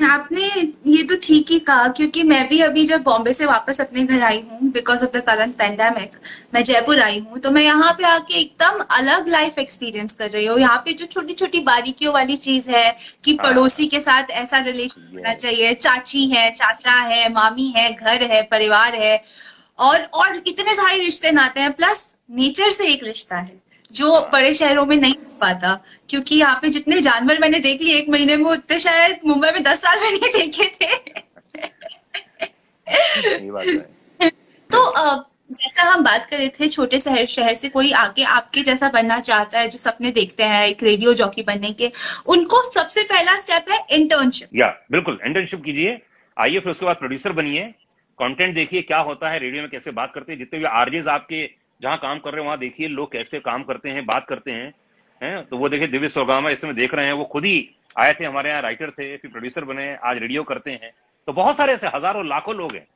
आपने 0.00 0.42
ये 0.86 1.02
तो 1.02 1.16
ठीक 1.22 1.50
ही 1.50 1.58
कहा 1.60 1.86
क्योंकि 1.88 2.22
मैं 2.22 2.46
भी 2.48 2.60
अभी 2.60 2.84
जब 2.84 3.02
बॉम्बे 3.02 3.32
से 3.32 3.46
वापस 3.46 3.80
अपने 3.80 4.02
घर 4.04 4.22
आई 4.22 4.40
हूँ 4.40 4.70
because 4.72 5.04
of 5.04 5.10
the 5.16 5.20
current 5.26 5.54
pandemic 5.54 6.16
मैं 6.54 6.62
जयपुर 6.64 7.00
आई 7.00 7.18
हूँ 7.20 7.38
तो 7.38 7.50
मैं 7.50 7.62
यहाँ 7.62 7.92
पे 7.92 8.04
आके 8.04 8.34
एकदम 8.34 8.78
अलग 8.90 9.28
लाइफ 9.28 9.58
एक्सपीरियंस 9.58 10.14
कर 10.14 10.30
रही 10.30 10.46
हूँ। 10.46 10.58
यहाँ 10.58 10.76
पे 10.84 10.92
जो 10.92 11.06
छोटी 11.06 11.34
छोटी 11.34 11.60
बारीकियों 11.60 12.14
वाली 12.14 12.36
चीज़ 12.38 12.70
है 12.70 12.96
कि 13.24 13.36
हाँ। 13.36 13.46
पड़ोसी 13.46 13.86
के 13.86 14.00
साथ 14.00 14.30
ऐसा 14.32 14.58
रिलेशन 14.60 15.16
होना 15.16 15.34
चाहिए 15.34 15.74
चाची 15.76 16.26
है 16.28 16.50
चाचा 16.50 16.98
है 17.02 17.28
मामी 17.32 17.72
है 17.76 17.92
घर 17.92 18.22
है 18.24 18.42
परिवार 18.42 18.94
है 18.94 19.22
और 19.78 20.02
और 20.02 20.42
इतने 20.46 20.74
सारे 20.74 20.98
रिश्ते 20.98 21.30
नाते 21.30 21.60
हैं 21.60 21.72
प्लस 21.72 22.14
नेचर 22.30 22.70
से 22.70 22.86
एक 22.86 23.04
रिश्ता 23.04 23.36
है। 23.36 23.67
जो 23.92 24.20
बड़े 24.32 24.52
शहरों 24.54 24.84
में 24.86 24.96
नहीं 24.96 25.14
हो 25.14 25.36
पाता 25.40 25.78
क्योंकि 26.08 26.36
यहाँ 26.36 26.58
पे 26.62 26.68
जितने 26.68 27.00
जानवर 27.00 27.38
मैंने 27.38 27.58
देख 27.60 27.82
लिए 27.82 27.96
एक 27.98 28.08
महीने 28.08 28.36
में 28.36 28.50
उतने 28.52 28.78
शायद 28.78 29.20
मुंबई 29.26 29.50
में 29.50 29.62
दस 29.62 29.82
साल 29.82 30.00
में 30.00 30.10
नहीं 30.10 30.30
देखे 30.32 30.68
थे। 30.74 30.96
तो 34.70 35.24
जैसा 35.52 35.82
हम 35.82 36.02
बात 36.04 36.26
कर 36.30 36.36
रहे 36.36 36.48
थे 36.48 36.68
छोटे 36.68 36.98
शहर 37.00 37.26
शहर 37.26 37.54
से 37.54 37.68
कोई 37.68 37.90
आके 37.98 38.22
आपके 38.30 38.62
जैसा 38.62 38.88
बनना 38.90 39.18
चाहता 39.20 39.58
है 39.58 39.68
जो 39.68 39.78
सपने 39.78 40.10
देखते 40.10 40.44
हैं 40.44 40.66
एक 40.66 40.82
रेडियो 40.82 41.14
जॉकी 41.14 41.42
बनने 41.42 41.70
के 41.72 41.90
उनको 42.26 42.62
सबसे 42.72 43.02
पहला 43.02 43.36
स्टेप 43.38 43.70
है 43.70 43.78
इंटर्नशिप 43.90 44.48
या 44.54 44.68
बिल्कुल 44.92 45.18
इंटर्नशिप 45.26 45.62
कीजिए 45.64 45.98
आइए 46.36 46.60
फिर 46.60 46.70
उसके 46.70 46.86
बाद 46.86 46.96
प्रोड्यूसर 46.96 47.32
बनिए 47.32 47.62
कंटेंट 48.18 48.54
देखिए 48.54 48.82
क्या 48.82 48.98
होता 49.08 49.30
है 49.30 49.38
रेडियो 49.38 49.62
में 49.62 49.70
कैसे 49.70 49.90
बात 49.92 50.12
करते 50.14 50.32
हैं 50.32 50.38
जितने 50.38 50.58
भी 50.58 50.64
आरजेज 50.74 51.08
आपके 51.08 51.42
जहाँ 51.80 51.96
काम 51.98 52.18
कर 52.18 52.30
रहे 52.30 52.40
हैं, 52.40 52.46
वहाँ 52.46 52.58
देखिए 52.58 52.88
लोग 52.88 53.12
कैसे 53.12 53.40
काम 53.40 53.62
करते 53.62 53.90
हैं, 53.90 54.04
बात 54.06 54.26
करते 54.26 54.50
हैं 54.50 54.72
हैं? 55.20 55.44
तो 55.44 55.56
वो 55.58 55.68
देखिए 55.68 55.88
दिव्य 55.88 56.08
सोगामा 56.08 56.50
इस 56.50 56.60
समय 56.60 56.74
देख 56.74 56.94
रहे 56.94 57.06
हैं, 57.06 57.12
वो 57.12 57.24
खुद 57.24 57.44
ही 57.44 57.68
आए 57.96 58.14
थे, 58.14 58.24
हमारे 58.24 58.50
यहाँ 58.50 58.62
राइटर 58.62 58.90
थे, 58.90 59.16
फिर 59.16 59.30
प्रोड्यूसर 59.30 59.64
बने, 59.64 59.94
आज 59.96 60.18
रेडियो 60.18 60.42
करते 60.44 60.70
हैं। 60.72 60.90
तो 61.28 61.32
बहुत 61.32 61.56
सारे 61.56 61.72
ऐसे 61.72 61.86
हज़ारों, 61.86 62.26
लाखों 62.26 62.54
लोग 62.56 62.74
हैं 62.74 62.86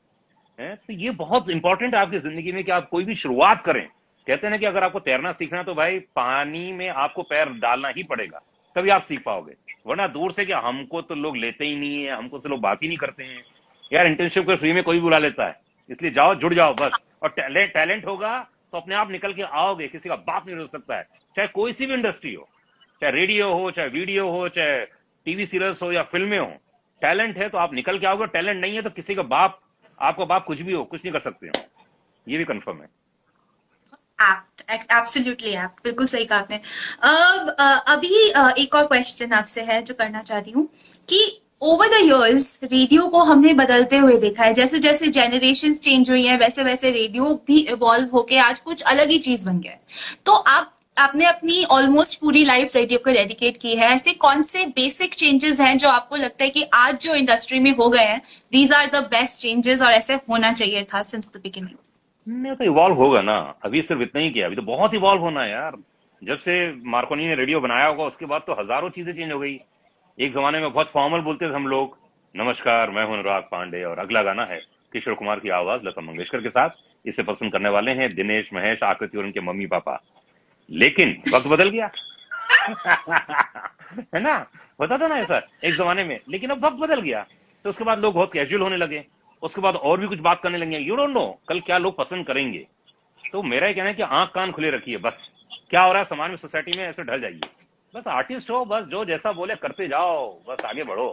हैं? 0.59 0.75
तो 0.77 0.93
ये 0.93 1.11
बहुत 1.11 1.49
इंपॉर्टेंट 1.49 1.95
है 1.95 2.01
आपकी 2.01 2.17
ज़िंदगी 2.19 2.51
में 2.51 2.63
कि 2.63 2.71
आप 2.71 2.87
कोई 2.89 3.05
भी 3.05 3.15
शुरुआत 3.15 3.61
करें। 3.61 3.85
कहते 4.27 4.47
हैं 4.47 4.51
ना 4.51 4.57
कि 4.57 4.65
अगर 4.65 4.83
आपको 4.83 4.99
तैरना 5.01 5.31
सीखना 5.31 5.63
तो 5.63 5.73
भाई 5.75 5.99
पानी 6.15 6.71
में 6.71 6.87
आपको 6.89 7.23
पैर 7.23 7.49
डालना 7.59 7.87
ही 7.87 8.03
पड़ेगा, 8.03 8.41
तभी 8.75 8.89
आप 8.89 9.01
सीख 9.01 9.23
पाओगे। 9.23 9.55
वरना 9.87 10.07
दूर 10.09 10.31
से 10.31 10.45
कि 10.45 10.53
हमको 10.53 11.01
तो 11.01 11.15
लोग 11.15 11.37
लेते 11.37 11.65
ही 11.65 11.75
नहीं 11.75 12.03
है, 12.03 12.11
हमको 12.11 12.39
तो 12.39 12.49
लोग 12.49 12.59
बात 12.61 12.83
ही 12.83 12.87
नहीं 12.87 12.97
करते 12.97 13.23
हैं। 13.23 13.43
यार 13.91 14.07
इंटर्नशिप 14.07 14.45
को 14.45 14.55
फ्री 14.55 14.73
में 14.73 14.83
कोई 14.83 14.99
बुला 14.99 15.17
लेता 15.19 15.47
है, 15.47 15.59
इसलिए 15.89 16.11
जाओ, 16.11 16.35
जुड़ 16.35 16.53
जाओ, 16.53 16.73
बस। 16.75 16.99
और 17.23 17.29
टैलेंट 17.31 17.73
टैलेंट 17.73 18.05
होगा 18.05 18.39
तो 18.73 18.77
अपने 18.77 18.95
आप 18.95 19.09
निकल 19.11 19.33
के 19.33 19.41
आओगे, 19.43 19.87
किसी 19.87 20.09
का 20.09 20.15
बाप 20.17 20.45
नहीं 20.47 20.55
रोक 20.57 20.67
सकता 20.67 20.95
है। 20.97 21.07
चाहे 21.35 21.47
कोई 21.49 21.73
सी 21.73 21.85
भी 21.85 21.93
इंडस्ट्री 21.93 22.33
हो, 22.33 22.47
चाहे 23.01 23.11
रेडियो 23.11 23.53
हो, 23.53 23.69
चाहे 23.71 23.87
वीडियो 23.89 24.29
हो, 24.29 24.47
चाहे 24.49 24.79
टीवी 25.25 25.45
सीरियल्स 25.45 25.83
हो 25.83 25.91
या 25.91 26.03
फ़िल्में 26.05 26.37
हो 26.39 26.45
टैलेंट 27.01 27.37
है 27.37 27.49
तो 27.49 27.57
आप 27.57 27.73
निकल 27.73 27.99
के 27.99 28.07
आओगे। 28.07 28.25
टैलेंट 28.29 28.61
नहीं 28.61 28.75
है 28.75 28.81
तो 28.81 28.89
किसी 28.91 29.15
का 29.15 29.23
बाप, 29.23 29.59
आपका 29.99 30.25
बाप 30.25 30.45
कुछ 30.45 30.61
भी 30.61 30.73
हो, 30.73 30.83
कुछ 30.85 31.03
नहीं 31.03 31.13
कर 31.13 31.19
सकते 31.19 31.47
हो। 31.47 31.63
ये 32.27 32.37
भी 32.37 32.45
कंफर्म 32.45 32.81
है। 32.81 32.87
एब्सोल्युटली 34.69 35.49
एप्ट 35.53 35.83
बिल्कुल 35.83 36.05
सही 36.07 36.25
कहा 36.25 36.39
आपने। 36.39 36.57
अब 37.03 37.49
अभी 37.89 38.15
एक 38.63 38.75
और 38.75 38.85
क्वेश्चन 38.87 39.33
आपसे 39.33 39.61
है 39.63 39.81
जो 39.83 39.93
करना 39.93 40.21
चाहती 40.23 40.51
हूँ 40.51 40.67
कि 41.09 41.19
ओवर 41.63 41.87
द 41.87 41.99
इयर्स 42.03 42.59
रेडियो 42.63 43.05
को 43.07 43.19
हमने 43.23 43.53
बदलते 43.53 43.97
हुए 43.97 44.15
देखा 44.17 44.43
है। 44.43 44.53
जैसे 44.53 44.79
जैसे 44.79 45.07
जनरेशन 45.07 45.73
चेंज 45.75 46.09
हुई 46.09 46.23
है, 46.23 46.37
वैसे 46.37 46.63
वैसे 46.63 46.89
रेडियो 46.91 47.33
भी 47.47 47.59
इवॉल्व 47.71 48.09
होके 48.13 48.37
आज 48.37 48.59
कुछ 48.59 48.81
अलग 48.83 49.09
ही 49.09 49.17
चीज़ 49.19 49.45
बन 49.45 49.59
गया 49.59 49.71
है। 49.71 49.79
तो 50.25 50.33
आप, 50.33 50.73
आपने 50.97 51.25
अपनी 51.25 51.63
ऑलमोस्ट 51.71 52.19
पूरी 52.21 52.43
लाइफ 52.45 52.75
रेडियो 52.75 52.99
को 52.99 53.11
डेडिकेट 53.11 53.57
की 53.57 53.75
है। 53.75 53.93
ऐसे 53.93 54.13
कौन 54.25 54.43
से 54.43 54.65
बेसिक 54.75 55.13
चेंजेस 55.13 55.59
हैं 55.59 55.77
जो 55.77 55.89
आपको 55.89 56.15
लगता 56.15 56.43
है 56.43 56.49
कि 56.49 56.65
आज 56.73 56.99
जो 57.01 57.15
इंडस्ट्री 57.15 57.59
में 57.59 57.71
हो 57.71 57.89
गए 57.89 58.05
हैं 58.05 58.21
these 58.51 58.73
are 58.73 58.89
the 58.89 59.03
best 59.09 59.41
changes 59.41 59.81
और 59.81 59.91
ऐसे 59.93 60.19
होना 60.29 60.51
चाहिए 60.53 60.83
था 60.83 61.01
सिंस 61.03 61.31
द 61.35 61.41
बिगिनिंग 61.43 62.41
नहीं 62.41 62.55
तो 62.55 62.65
इवॉल्व 62.65 62.95
होगा 62.97 63.21
ना। 63.21 63.37
अभी 63.65 63.81
सिर्फ़ 63.81 64.01
इतना 64.01 64.21
ही 64.21 64.29
किया। 64.29 64.45
अभी 64.45 64.55
तो 64.55 64.61
बहुत 64.63 64.93
इवॉल्व 64.95 65.21
होना 65.21 65.41
है 65.41 65.51
यार। 65.51 65.77
जब 66.21 66.37
से 66.37 66.61
मार्कोनी 66.91 67.25
ने 67.25 67.35
रेडियो 67.35 67.59
बनाया 67.59 67.87
होगा, 67.87 68.03
उसके 68.03 68.25
बाद 68.25 68.41
तो 68.47 68.53
हज़ारों 68.53 68.89
चीज़ें 68.89 69.13
चेंज 69.13 69.31
हो 69.31 69.39
गई। 69.39 69.59
एक 70.19 70.33
जमाने 70.33 70.59
में 70.59 70.73
बहुत 70.73 70.89
फॉर्मल 70.89 71.19
बोलते 71.19 71.49
थे 71.49 71.53
हम 71.53 71.67
लोग। 71.67 71.97
नमस्कार, 72.35 72.89
मैं 72.89 73.05
हूँ 73.05 73.13
अनुराग 73.13 73.43
पांडे 73.43 73.83
और 73.83 73.99
अगला 73.99 74.23
गाना 74.23 74.45
है 74.45 74.61
किशोर 74.93 75.13
कुमार 75.13 75.39
की 75.39 75.49
आवाज़ 75.49 75.81
लता 75.83 76.01
मंगेशकर 76.01 76.41
के 76.41 76.49
साथ। 76.49 76.69
इसे 77.05 77.23
पसंद 77.23 77.51
करने 77.51 77.69
वाले 77.69 77.91
हैं 77.91 78.15
दिनेश, 78.15 78.53
महेश, 78.53 78.83
आकृति 78.83 79.17
और 79.17 79.23
उनके 79.23 79.39
मम्मी 79.41 79.65
पापा। 79.65 80.03
लेकिन 80.71 81.21
वक्त 81.33 81.47
बदल 81.47 81.69
गया। 81.69 81.91
है 84.15 84.21
ना? 84.21 84.47
होता 84.79 84.97
था 84.97 85.07
ना 85.07 85.15
ऐसा 85.15 85.47
एक 85.63 85.75
जमाने 85.75 86.03
में। 86.03 86.19
लेकिन 86.29 86.49
अब 86.49 86.65
वक्त 86.65 86.77
बदल 86.77 87.01
गया। 87.01 87.25
तो 87.63 87.69
उसके 87.69 87.83
बाद 87.83 87.99
लोग 87.99 88.13
बहुत 88.13 88.33
कैजुअल 88.33 88.63
होने 88.63 88.77
लगे। 88.77 89.05
उसके 89.41 89.61
बाद 89.61 89.75
और 89.75 89.99
भी 89.99 90.07
कुछ 90.07 90.19
बात 90.19 90.41
करने 90.41 90.57
लगे। 90.57 90.77
यू 90.77 90.95
डोंट 90.95 91.09
नो 91.09 91.39
कल 91.47 91.59
क्या 91.59 91.77
लोग 91.77 91.97
पसंद 91.97 92.27
करेंगे। 92.27 92.67
तो 93.31 93.43
मेरा 93.43 93.67
ये 93.67 93.73
कहना 93.73 93.87
है 93.87 93.93
कि 93.93 94.03
आँख 94.03 94.31
कान 94.35 94.51
खुले 94.51 94.71
रखिए, 94.71 94.97
बस। 94.97 95.45
क्या 95.69 95.81
हो 95.81 95.93
रहा 95.93 95.99
है 95.99 96.05
समाज 96.05 96.29
में 96.29 96.37
सोसाइटी 96.37 96.77
में? 96.77 96.87
ऐसे 96.87 97.03
ढल 97.03 97.21
जाइए। 97.21 97.41
बस 97.93 98.07
आर्टिस्ट 98.07 98.49
हो 98.49 98.63
बस 98.65 98.83
जो 98.91 99.03
जैसा 99.05 99.31
बोले 99.31 99.55
करते 99.55 99.87
जाओ 99.87 100.27
बस 100.47 100.65
आगे 100.65 100.83
बढ़ो। 100.83 101.09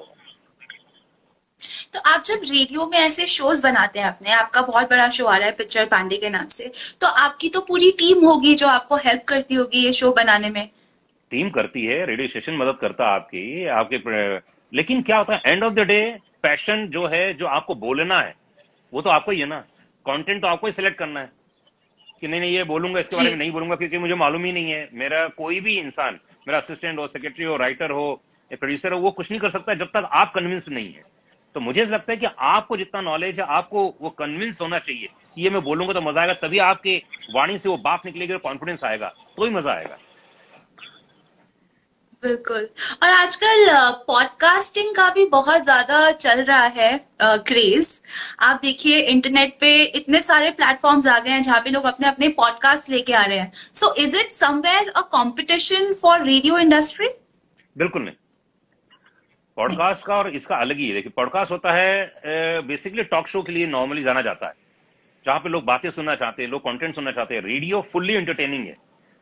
तो 1.93 2.01
आप 2.01 2.23
जब 2.25 2.41
रेडियो 2.45 2.87
में 2.87 2.99
ऐसे 2.99 3.27
शोज़ 3.27 3.63
बनाते 3.63 3.99
हैं 3.99 4.07
अपने 4.07 4.31
आपका 4.33 4.63
बहुत 4.63 4.91
बड़ा 4.91 5.09
शो 5.09 5.27
आ 5.27 5.37
रहा 5.37 5.47
है 5.47 5.55
पिक्चर 5.57 5.87
पांडे 5.87 6.17
के 6.17 6.31
नाम 6.31 6.47
से 6.49 6.71
तो 7.01 7.07
आपकी 7.23 7.49
तो 7.49 7.61
पूरी 7.69 7.91
टीम 7.99 8.25
होगी 8.27 8.55
जो 8.55 8.67
आपको 8.69 8.97
हेल्प 8.99 9.25
करती 9.29 9.55
होगी 9.55 9.85
ये 9.85 9.93
शो 9.93 10.13
बनाने 10.13 10.51
में। 10.51 10.69
टीम 11.31 11.51
करती 11.51 11.85
है 11.87 12.05
रेडियो 12.07 12.29
स्टेशन 12.29 12.57
मदद 12.57 12.79
करता 12.81 13.05
है 13.05 13.15
आपकी 13.15 13.67
आपके 13.81 13.99
लेकिन 14.73 15.03
क्या 15.03 15.19
होता 15.19 15.35
है 15.35 15.53
end 15.53 15.65
of 15.65 15.75
the 15.75 15.87
day 15.89 16.01
passion 16.43 16.87
जो 16.89 17.07
है 17.07 17.23
जो 17.35 17.47
आपको 17.49 17.75
बोलना 17.77 18.21
है 18.21 18.35
वो 18.93 19.03
तो 19.03 19.11
आपको 19.11 19.31
ही 19.31 19.41
है 19.41 19.47
ना। 19.47 19.61
कंटेंट 20.07 20.41
तो 20.43 20.49
आपको 20.49 20.67
ही 20.67 20.73
सिलेक्ट 20.73 20.99
करना 20.99 21.21
है 21.21 21.31
कि 22.21 22.29
नहीं 22.29 22.41
नहीं 22.41 22.53
ये 22.53 22.65
बोलूँगा 22.65 23.01
इसके 23.01 23.17
बारे 23.17 23.31
में 23.31 23.37
नहीं 23.37 23.51
बोलूँगा 23.53 23.77
क्योंकि 23.77 23.99
मुझे 23.99 24.15
मालूम 24.17 24.45
ही 24.45 24.53
नहीं 24.53 24.71
है। 24.71 24.89
मेरा 24.95 25.27
कोई 25.37 25.61
भी 25.61 25.79
इंसान 25.79 26.19
मेरा 26.49 26.59
असिस्टेंट 26.59 26.99
हो 26.99 27.07
सेक्रेटरी 27.07 27.45
हो 27.45 27.57
राइटर 27.57 27.91
हो, 27.91 28.23
या 28.51 28.57
प्रोड्यूसर 28.57 28.93
हो, 28.93 28.99
वो 28.99 29.11
कुछ 29.11 29.31
नहीं 29.31 29.41
कर 29.41 29.51
सकता 29.51 29.75
जब 29.75 29.87
तक 29.87 30.09
आप 30.13 30.33
कन्विंस 30.35 30.69
नहीं 30.69 30.93
है। 30.93 31.05
तो 31.55 31.61
मुझे 31.61 31.85
लगता 31.85 32.13
है 32.13 32.17
कि 32.17 32.27
आपको 32.39 32.77
जितना 32.77 33.01
नॉलेज 33.01 33.41
है, 33.41 33.47
आपको 33.47 33.85
वो 34.01 34.11
कन्विंस 34.11 34.61
होना 34.61 34.79
चाहिए। 34.79 35.09
कि 35.35 35.43
ये 35.43 35.51
मैं 35.51 35.63
बोलूँगा 35.63 35.93
तो 35.93 36.01
मज़ा 36.01 36.21
आएगा, 36.21 36.35
तभी 36.35 36.59
आपके 36.59 36.97
वाणी 37.35 37.59
से 37.59 37.69
वो 37.69 37.77
बात 37.77 38.07
निकलेगी 38.07 38.33
और 38.33 38.39
कॉन्फिडेंस 38.39 38.85
आएगा 38.85 39.09
तो 39.37 39.45
ही 39.45 39.51
मज़ा 39.51 39.73
आएगा। 39.73 39.97
बिल्कुल। 42.23 42.69
और 43.03 43.09
आजकल 43.09 43.67
पॉडकास्टिंग 44.07 44.95
का 44.95 45.09
भी 45.11 45.25
बहुत 45.29 45.63
ज़्यादा 45.63 46.11
चल 46.15 46.43
रहा 46.43 46.65
है 46.67 46.91
क्रेज 47.21 48.03
आप 48.43 48.61
देखिए 48.63 48.99
इंटरनेट 49.03 49.57
पे 49.61 49.71
इतने 49.83 50.21
सारे 50.23 50.51
प्लेटफॉर्म्स 50.53 51.07
आ 51.07 51.19
गए 51.19 51.31
हैं 51.31 51.43
जहाँ 51.43 51.61
पे 51.61 51.71
लोग 51.71 51.85
अपने 51.87 52.09
अपने 52.09 52.29
पॉडकास्ट 52.37 52.91
लेके 52.91 53.13
आ 53.13 53.25
रहे 53.25 53.39
हैं। 53.39 53.53
So 53.75 53.95
is 53.99 54.17
it 54.17 54.33
somewhere 54.33 54.89
a 54.91 55.01
competition 55.15 55.93
for 56.01 56.25
radio 56.25 56.59
industry 56.59 57.09
बिल्कुल 57.77 58.03
नहीं। 58.03 58.15
पॉडकास्ट 59.57 60.05
का 60.07 60.17
और 60.17 60.35
इसका 60.37 60.57
अलग 60.57 60.79
ही 60.79 60.89
है। 60.89 60.95
देखिए 60.95 61.13
पॉडकास्ट 61.17 61.53
होता 61.53 61.73
है 61.73 62.63
बेसिकली 62.67 63.03
टॉक 63.07 63.27
शो 63.29 63.43
के 63.43 63.53
लिए 63.53 63.67
नॉर्मली 63.69 64.03
जाना 64.03 64.23
जाता 64.23 64.47
है, 64.47 64.55
जहाँ 65.27 65.39
पे 65.39 65.49
लोग 65.49 65.65
बातें 65.65 65.91
सुनना 65.91 66.15
चाहते 66.17 66.43
हैं, 66.43 66.51
लोग 66.51 66.61
कंटेंट 66.63 66.95
सुनना 66.95 67.13
चाहते 67.13 67.35
हैं। 67.35 67.43
रेडियो 67.43 67.81
फुल्ली 67.93 68.15
एंटरटेनिंग 68.15 68.67
है। 68.67 68.77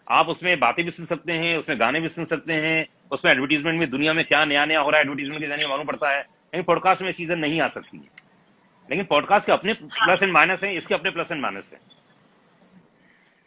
आप 0.09 0.29
उसमें 0.29 0.59
बातें 0.61 0.85
भी 0.85 0.91
सुन 0.91 1.07
सकते 1.07 1.33
हैं 1.33 1.57
उसमें 1.59 1.79
गाने 1.81 2.01
भी 2.01 2.09
सुन 2.09 2.25
सकते 2.25 2.53
हैं 2.55 2.87
उसमें 3.13 3.33
एडवर्टीजमेंट 3.33 3.79
में 3.81 3.89
दुनिया 3.91 4.13
में 4.13 4.25
क्या 4.25 4.45
नया 4.45 4.65
नया 4.67 4.81
हो 4.81 4.91
रहा 4.91 4.99
है 4.99 5.05
एडवर्टीजमेंट 5.05 5.41
के 5.41 5.47
ज़रिए 5.47 5.67
मालूम 5.67 5.87
पड़ता 5.87 6.11
है। 6.11 6.21
लेकिन 6.21 6.63
पॉडकास्ट 6.63 7.03
में 7.03 7.11
चीज़ें 7.13 7.35
नहीं 7.37 7.61
आ 7.61 7.69
सकती 7.69 7.97
है। 7.97 8.27
लेकिन 8.89 9.05
पॉडकास्ट 9.05 9.47
के 9.47 9.53
अपने 9.53 9.73
प्लस 9.75 10.23
एंड 10.23 10.33
माइनस 10.33 10.65
है 10.65 10.77
इसके 10.77 10.95
अपने 10.95 11.11
प्लस 11.11 11.33
एंड 11.33 11.43
माइनस 11.43 11.71
है। 11.73 11.81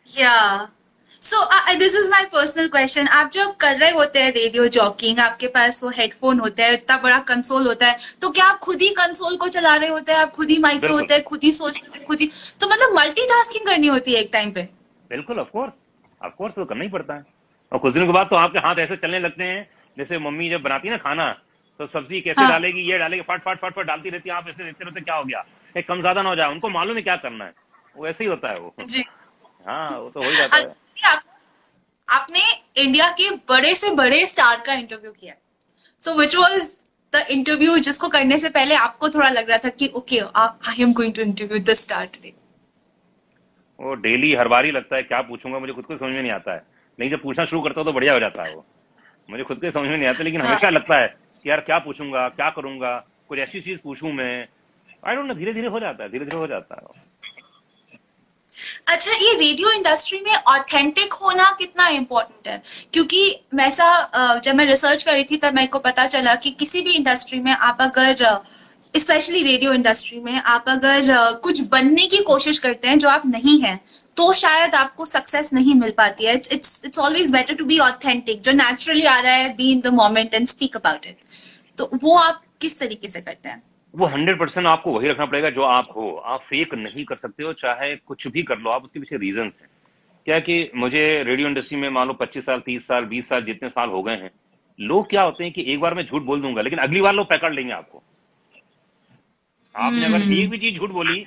या 0.08 0.70
so 1.22 1.44
this 1.76 1.96
is 1.96 2.10
my 2.12 2.24
personal 2.26 2.68
question 2.68 3.08
आप 3.10 3.30
जब 3.32 3.56
कर 3.56 3.78
रहे 3.78 3.92
होते 3.92 4.24
हैं 4.24 4.32
रेडियो 4.34 4.68
जॉकिंग 4.70 5.20
आपके 5.20 5.48
पास 5.50 5.84
वो 5.84 5.90
हेडफोन 5.90 6.40
होता 6.40 6.64
है 6.64 6.74
इतना 6.74 6.98
बड़ा 6.98 7.18
कंसोल 7.28 7.68
होता 7.68 7.88
है 7.88 7.98
तो 8.22 8.30
क्या 8.30 8.46
आप 8.46 8.60
खुद 8.60 8.82
ही 8.82 8.90
कंसोल 8.96 9.38
को 9.38 9.48
चला 9.50 9.76
रहे 9.76 9.90
होते 9.90 10.12
हैं? 10.12 10.20
आप 10.20 10.32
खुद 10.32 10.50
ही 10.50 10.58
माइक 10.60 10.82
पे 10.82 10.88
होते 10.88 11.14
हैं 11.14 11.24
खुद 11.24 11.44
ही 11.44 11.52
सोच 11.54 11.82
खुद 12.08 12.22
ही 12.22 12.32
तो 12.62 12.70
मतलब 12.70 12.98
मल्टीटास्किंग 13.00 13.66
करनी 13.66 13.88
होती 13.88 14.14
है 14.14 14.22
एक 14.22 14.30
टाइम 14.34 14.52
पे। 14.52 14.68
बिल्कुल 15.12 15.40
ऑफकोर्स 15.40 15.88
ऑफकोर्स 16.22 16.56
तो 16.56 16.66
करना 16.66 16.84
ही 16.84 16.90
पड़ता 16.90 17.14
है। 17.14 17.26
और 17.72 17.80
कुछ 17.80 17.94
दिनों 17.94 18.06
के 18.06 18.14
बाद 18.14 18.28
तो 18.30 18.36
आपके 18.36 18.60
हाथ 18.60 18.80
ऐसे 18.80 18.96
चलने 18.98 19.20
लगते 19.20 19.44
हैं 19.44 19.68
जैसे 19.98 20.18
मम्मी 20.20 20.50
जब 20.50 20.62
बनाती 20.64 20.88
है 20.88 20.94
ना 20.94 20.98
खाना 21.00 21.32
तो 21.80 21.86
सब्ज़ी 21.88 22.22
कैसे 22.22 22.42
हाँ। 22.42 22.50
डालेगी 22.50 22.82
ये 22.82 22.98
डालेगी 22.98 23.22
फट 23.24 23.42
फट 23.42 23.58
फट 23.58 23.74
फट 23.74 23.86
डालती 23.86 24.10
रहती 24.10 24.30
है 24.30 24.36
आप 24.36 24.48
ऐसे 24.50 24.64
देखते 24.64 24.86
रहते 24.86 25.02
क्या 25.02 25.16
हो 25.16 25.24
गया? 25.24 25.44
एक 25.76 25.88
कम 25.88 26.02
ज़्यादा 26.02 26.22
ना 26.22 26.30
हो 26.30 26.36
जाए 26.36 26.52
उनको 26.52 26.70
मालूम 26.70 26.96
है 26.96 27.02
क्या 27.02 27.16
करना 27.18 27.46
है। 27.46 27.54
वो 27.96 28.08
ऐसे 28.08 28.24
ही 28.24 28.30
होता 28.30 28.50
है 28.50 28.56
वो। 28.56 28.74
जी। 28.82 29.04
हाँ 29.66 29.90
वो 29.92 30.10
तो 30.10 30.22
हो 30.22 30.30
ही 30.30 30.36
जाता 30.38 30.58
है। 30.58 31.20
आपने 32.08 32.42
इंडिया 32.78 33.10
के 33.12 33.30
बड़े 33.50 33.74
से 33.76 33.90
बड़े 33.96 34.26
स्टार 34.26 34.62
का 34.66 34.74
इंटरव्यू 34.74 35.12
किया। 35.12 35.34
So 36.02 36.14
which 36.16 36.36
was 36.36 36.76
the 37.14 37.26
interview 37.32 37.78
जिसको 37.80 38.08
करने 38.10 38.38
से 38.38 38.50
पहले 38.50 38.76
आपको 38.78 39.10
थोड़ा 39.10 39.30
लग 39.30 39.50
रहा 39.50 39.58
था 39.58 39.70
कि 39.72 39.88
okay 39.96 40.20
I 40.36 40.82
am 40.84 40.94
going 40.94 41.14
to 41.14 41.22
interview 41.22 41.60
the 41.62 41.74
star 41.76 42.06
today 42.06 42.34
वो 43.82 43.94
डेली 43.98 44.34
हर 44.36 44.48
बार 44.48 44.66
ही 44.66 44.72
लगता 44.72 44.96
है 44.96 45.04
क्या 45.04 45.22
पूछूँगा 45.22 45.60
मुझे 45.60 45.74
खुद 45.74 45.86
को 45.86 45.96
समझ 45.96 46.14
में 46.14 46.22
नहीं 46.22 46.32
आता 46.32 46.54
है। 46.54 46.64
लेकिन 47.00 47.18
जब 47.18 47.24
पूछना 47.24 47.46
शुरू 47.46 47.62
करता 47.62 47.80
हूँ 47.82 47.86
तो 47.86 47.94
बढ़िया 47.94 48.14
हो 48.14 48.20
जाता 48.20 48.44
है 48.44 48.54
वो। 48.56 48.66
मुझे 49.30 49.44
खुद 49.44 49.58
को 49.58 49.72
समझ 49.72 49.90
में 49.90 49.98
नहीं 49.98 50.08
आता 50.08 50.24
लेकिन 50.24 50.42
हमेशा 50.42 50.68
हाँ। 50.68 50.72
लगता 50.72 50.98
है 50.98 51.08
कि 51.46 51.50
यार 51.50 51.60
क्या 51.62 51.78
पूछूँगा 51.80 52.28
क्या 52.30 52.50
करूँगा 52.50 52.98
कुछ 53.30 53.40
ऐसी 53.40 53.62
चीज़ 53.62 53.80
पूछूँ 53.84 54.12
मैं। 54.14 54.48
आई 55.08 55.16
डोंट 55.16 55.26
नो 55.26 55.34
धीरे 55.34 55.54
धीरे 55.54 55.68
हो 55.68 55.80
जाता 55.80 56.04
है 56.04 56.10
धीरे 56.10 56.26
धीरे 56.26 56.38
हो 56.38 56.48
जाता 56.48 56.76
है 56.76 57.10
अच्छा 58.88 59.12
ये 59.12 59.34
रेडियो 59.34 59.72
इंडस्ट्री 59.72 60.20
में 60.22 60.36
ऑथेंटिक 60.36 61.14
होना 61.14 61.50
कितना 61.60 61.88
इम्पोर्टेंट 61.90 62.48
है? 62.48 62.62
क्योंकि 62.94 63.24
वैसा 63.56 64.40
जब 64.44 64.56
मैं 64.56 64.66
रिसर्च 64.66 65.04
कर 65.04 65.14
रही 65.14 65.24
थी 65.24 65.38
तब 65.38 65.54
मेरे 65.54 65.68
को 65.68 65.80
पता 65.80 66.06
चला 66.08 66.36
कि 66.36 66.52
किसी 66.52 66.82
भी 66.82 66.96
इंडस्ट्री 66.96 67.40
में 67.40 67.52
आप 67.52 67.78
अगर 67.82 68.24
स्पेशली 68.94 69.42
रेडियो 69.44 69.74
इंडस्ट्री 69.74 70.20
में, 70.20 70.34
आप 70.36 70.66
अगर 70.68 71.40
कुछ 71.44 71.62
बनने 71.70 72.06
की 72.08 72.18
कोशिश 72.24 72.58
करते 72.60 72.88
हैं 72.88 72.98
जो 73.00 73.10
आप 73.10 73.26
नहीं 73.26 73.60
हैं 73.62 73.80
तो 74.18 74.34
शायद 74.34 74.76
आपको 74.76 75.06
सक्सेस 75.06 75.54
नहीं 75.54 75.76
मिल 75.76 75.92
पाती 75.98 76.26
है। 76.26 76.34
It's 76.36 76.84
it's 76.86 77.00
always 77.00 77.32
better 77.32 77.56
to 77.56 77.66
be 77.66 77.78
authentic 77.80 78.42
जो 78.42 78.52
नेचुरली 78.52 79.06
आ 79.06 79.20
रहा 79.20 79.34
है 79.34 79.50
be 79.56 79.72
in 79.72 79.82
the 79.82 79.94
moment 79.96 80.34
and 80.34 80.48
speak 80.48 80.76
about 80.76 81.08
it 81.08 81.18
तो 81.78 81.90
वो 82.04 82.16
आप 82.18 82.42
किस 82.62 82.80
तरीके 82.80 83.08
से 83.08 83.22
करते 83.22 83.50
हैं? 83.50 83.62
वो 83.94 84.06
हंड्रेड 84.08 84.40
परसेंट 84.40 84.68
आपको 84.68 84.92
वही 84.92 85.08
रखना 85.10 85.26
पड़ेगा 85.26 85.50
जो 85.50 85.64
आप 85.64 85.88
हो। 85.96 86.12
आप 86.26 86.42
फेक 86.42 86.74
नहीं 86.76 87.06
कर 87.06 87.16
सकते 87.18 87.44
हो, 87.44 87.54
चाहे 87.56 87.96
कुछ 87.98 88.28
भी 88.28 88.44
कर 88.44 88.58
लो, 88.58 88.70
आप 88.70 88.84
उसके 88.84 89.00
पीछे 89.00 89.18
रीजन 89.18 89.52
है। 89.54 89.68
क्या 90.28 90.40
कि 90.42 90.70
मुझे 90.76 91.24
रेडियो 91.24 91.48
इंडस्ट्री 91.48 91.78
में 91.78 91.90
मान 91.90 92.08
लो 92.08 92.14
पच्चीस 92.16 92.46
साल, 92.46 92.60
तीस 92.60 92.88
साल, 92.88 93.06
बीस 93.06 93.30
साल 93.30 93.44
जितने 93.44 93.70
साल 93.70 93.90
हो 93.90 94.04
गए 94.04 94.14
हैं, 94.14 94.32
लोग 94.80 95.10
क्या 95.10 95.22
होते 95.22 95.44
हैं 95.44 95.54
कि 95.54 95.66
एक 95.74 95.80
बार 95.80 95.94
मैं 95.94 96.06
झूठ 96.06 96.22
बोल 96.24 96.42
दूँगा, 96.42 96.62
लेकिन 96.62 96.80
अगली 96.80 97.02
बार 97.02 97.14
लोग 97.14 97.30
पकड़ 97.30 97.54
लेंगे 97.54 97.74
आपको। 97.74 98.04
आपने 99.76 100.06
अगर 100.06 100.20
hmm. 100.20 100.34
एक 100.34 100.50
भी 100.50 100.58
चीज़ 100.58 100.80
झूठ 100.80 100.90
बोली 100.90 101.20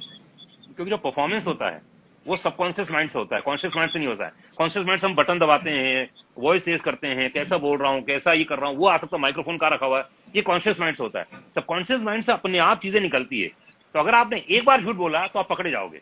क्योंकि 0.77 0.91
जो 0.91 0.97
परफॉर्मेंस 0.97 1.47
होता 1.47 1.71
है 1.71 1.81
वो 2.27 2.37
सबकॉन्शियस 2.37 2.91
माइंड 2.91 3.11
से 3.11 3.19
होता 3.19 3.37
है 3.37 3.43
कॉन्शियस 3.43 3.73
माइंड 3.77 3.93
से 3.93 3.99
नहीं 3.99 4.09
होता 4.09 4.25
है। 4.25 4.33
कॉन्शियस 4.57 4.87
माइंड 4.87 5.01
से 5.01 5.07
हम 5.07 5.15
बटन 5.15 5.39
दबाते 5.39 5.71
हैं 5.71 6.09
वॉइस 6.39 6.65
सेज 6.65 6.81
करते 6.81 7.09
हैं 7.09 7.31
कैसा 7.31 7.59
बोल 7.59 7.79
रहा 7.79 7.91
हूँ 7.91 8.03
कैसा 8.03 8.33
ये 8.33 8.45
कर 8.45 8.59
रहा 8.59 8.71
हूँ 8.71 8.77
वो 8.77 8.87
आ 8.89 8.97
सकता 8.97 9.17
है 9.17 9.21
माइक्रोफोन 9.23 9.57
का 9.57 9.69
रखा 9.69 9.87
हुआ 9.87 9.99
है 9.99 10.05
ये 10.37 10.43
कॉन्शियस 10.43 10.81
माइंड 10.81 10.97
से 10.97 11.03
होता 11.03 11.19
है। 11.19 11.27
सबकॉन्शियस 11.55 12.01
माइंड 12.01 12.25
से 12.25 12.33
अपने 12.33 12.59
आप 12.59 12.81
चीज़ें 12.81 13.01
निकलती 13.01 13.41
है। 13.41 13.49
तो 13.95 14.01
अगर 14.01 14.15
आपने 14.15 14.43
एक 14.51 14.65
बार 14.65 14.83
झूठ 14.83 14.97
बोला 14.97 15.27
तो 15.27 15.39
आप 15.39 15.49
पकड़े 15.51 15.71
जाओगे। 15.71 15.99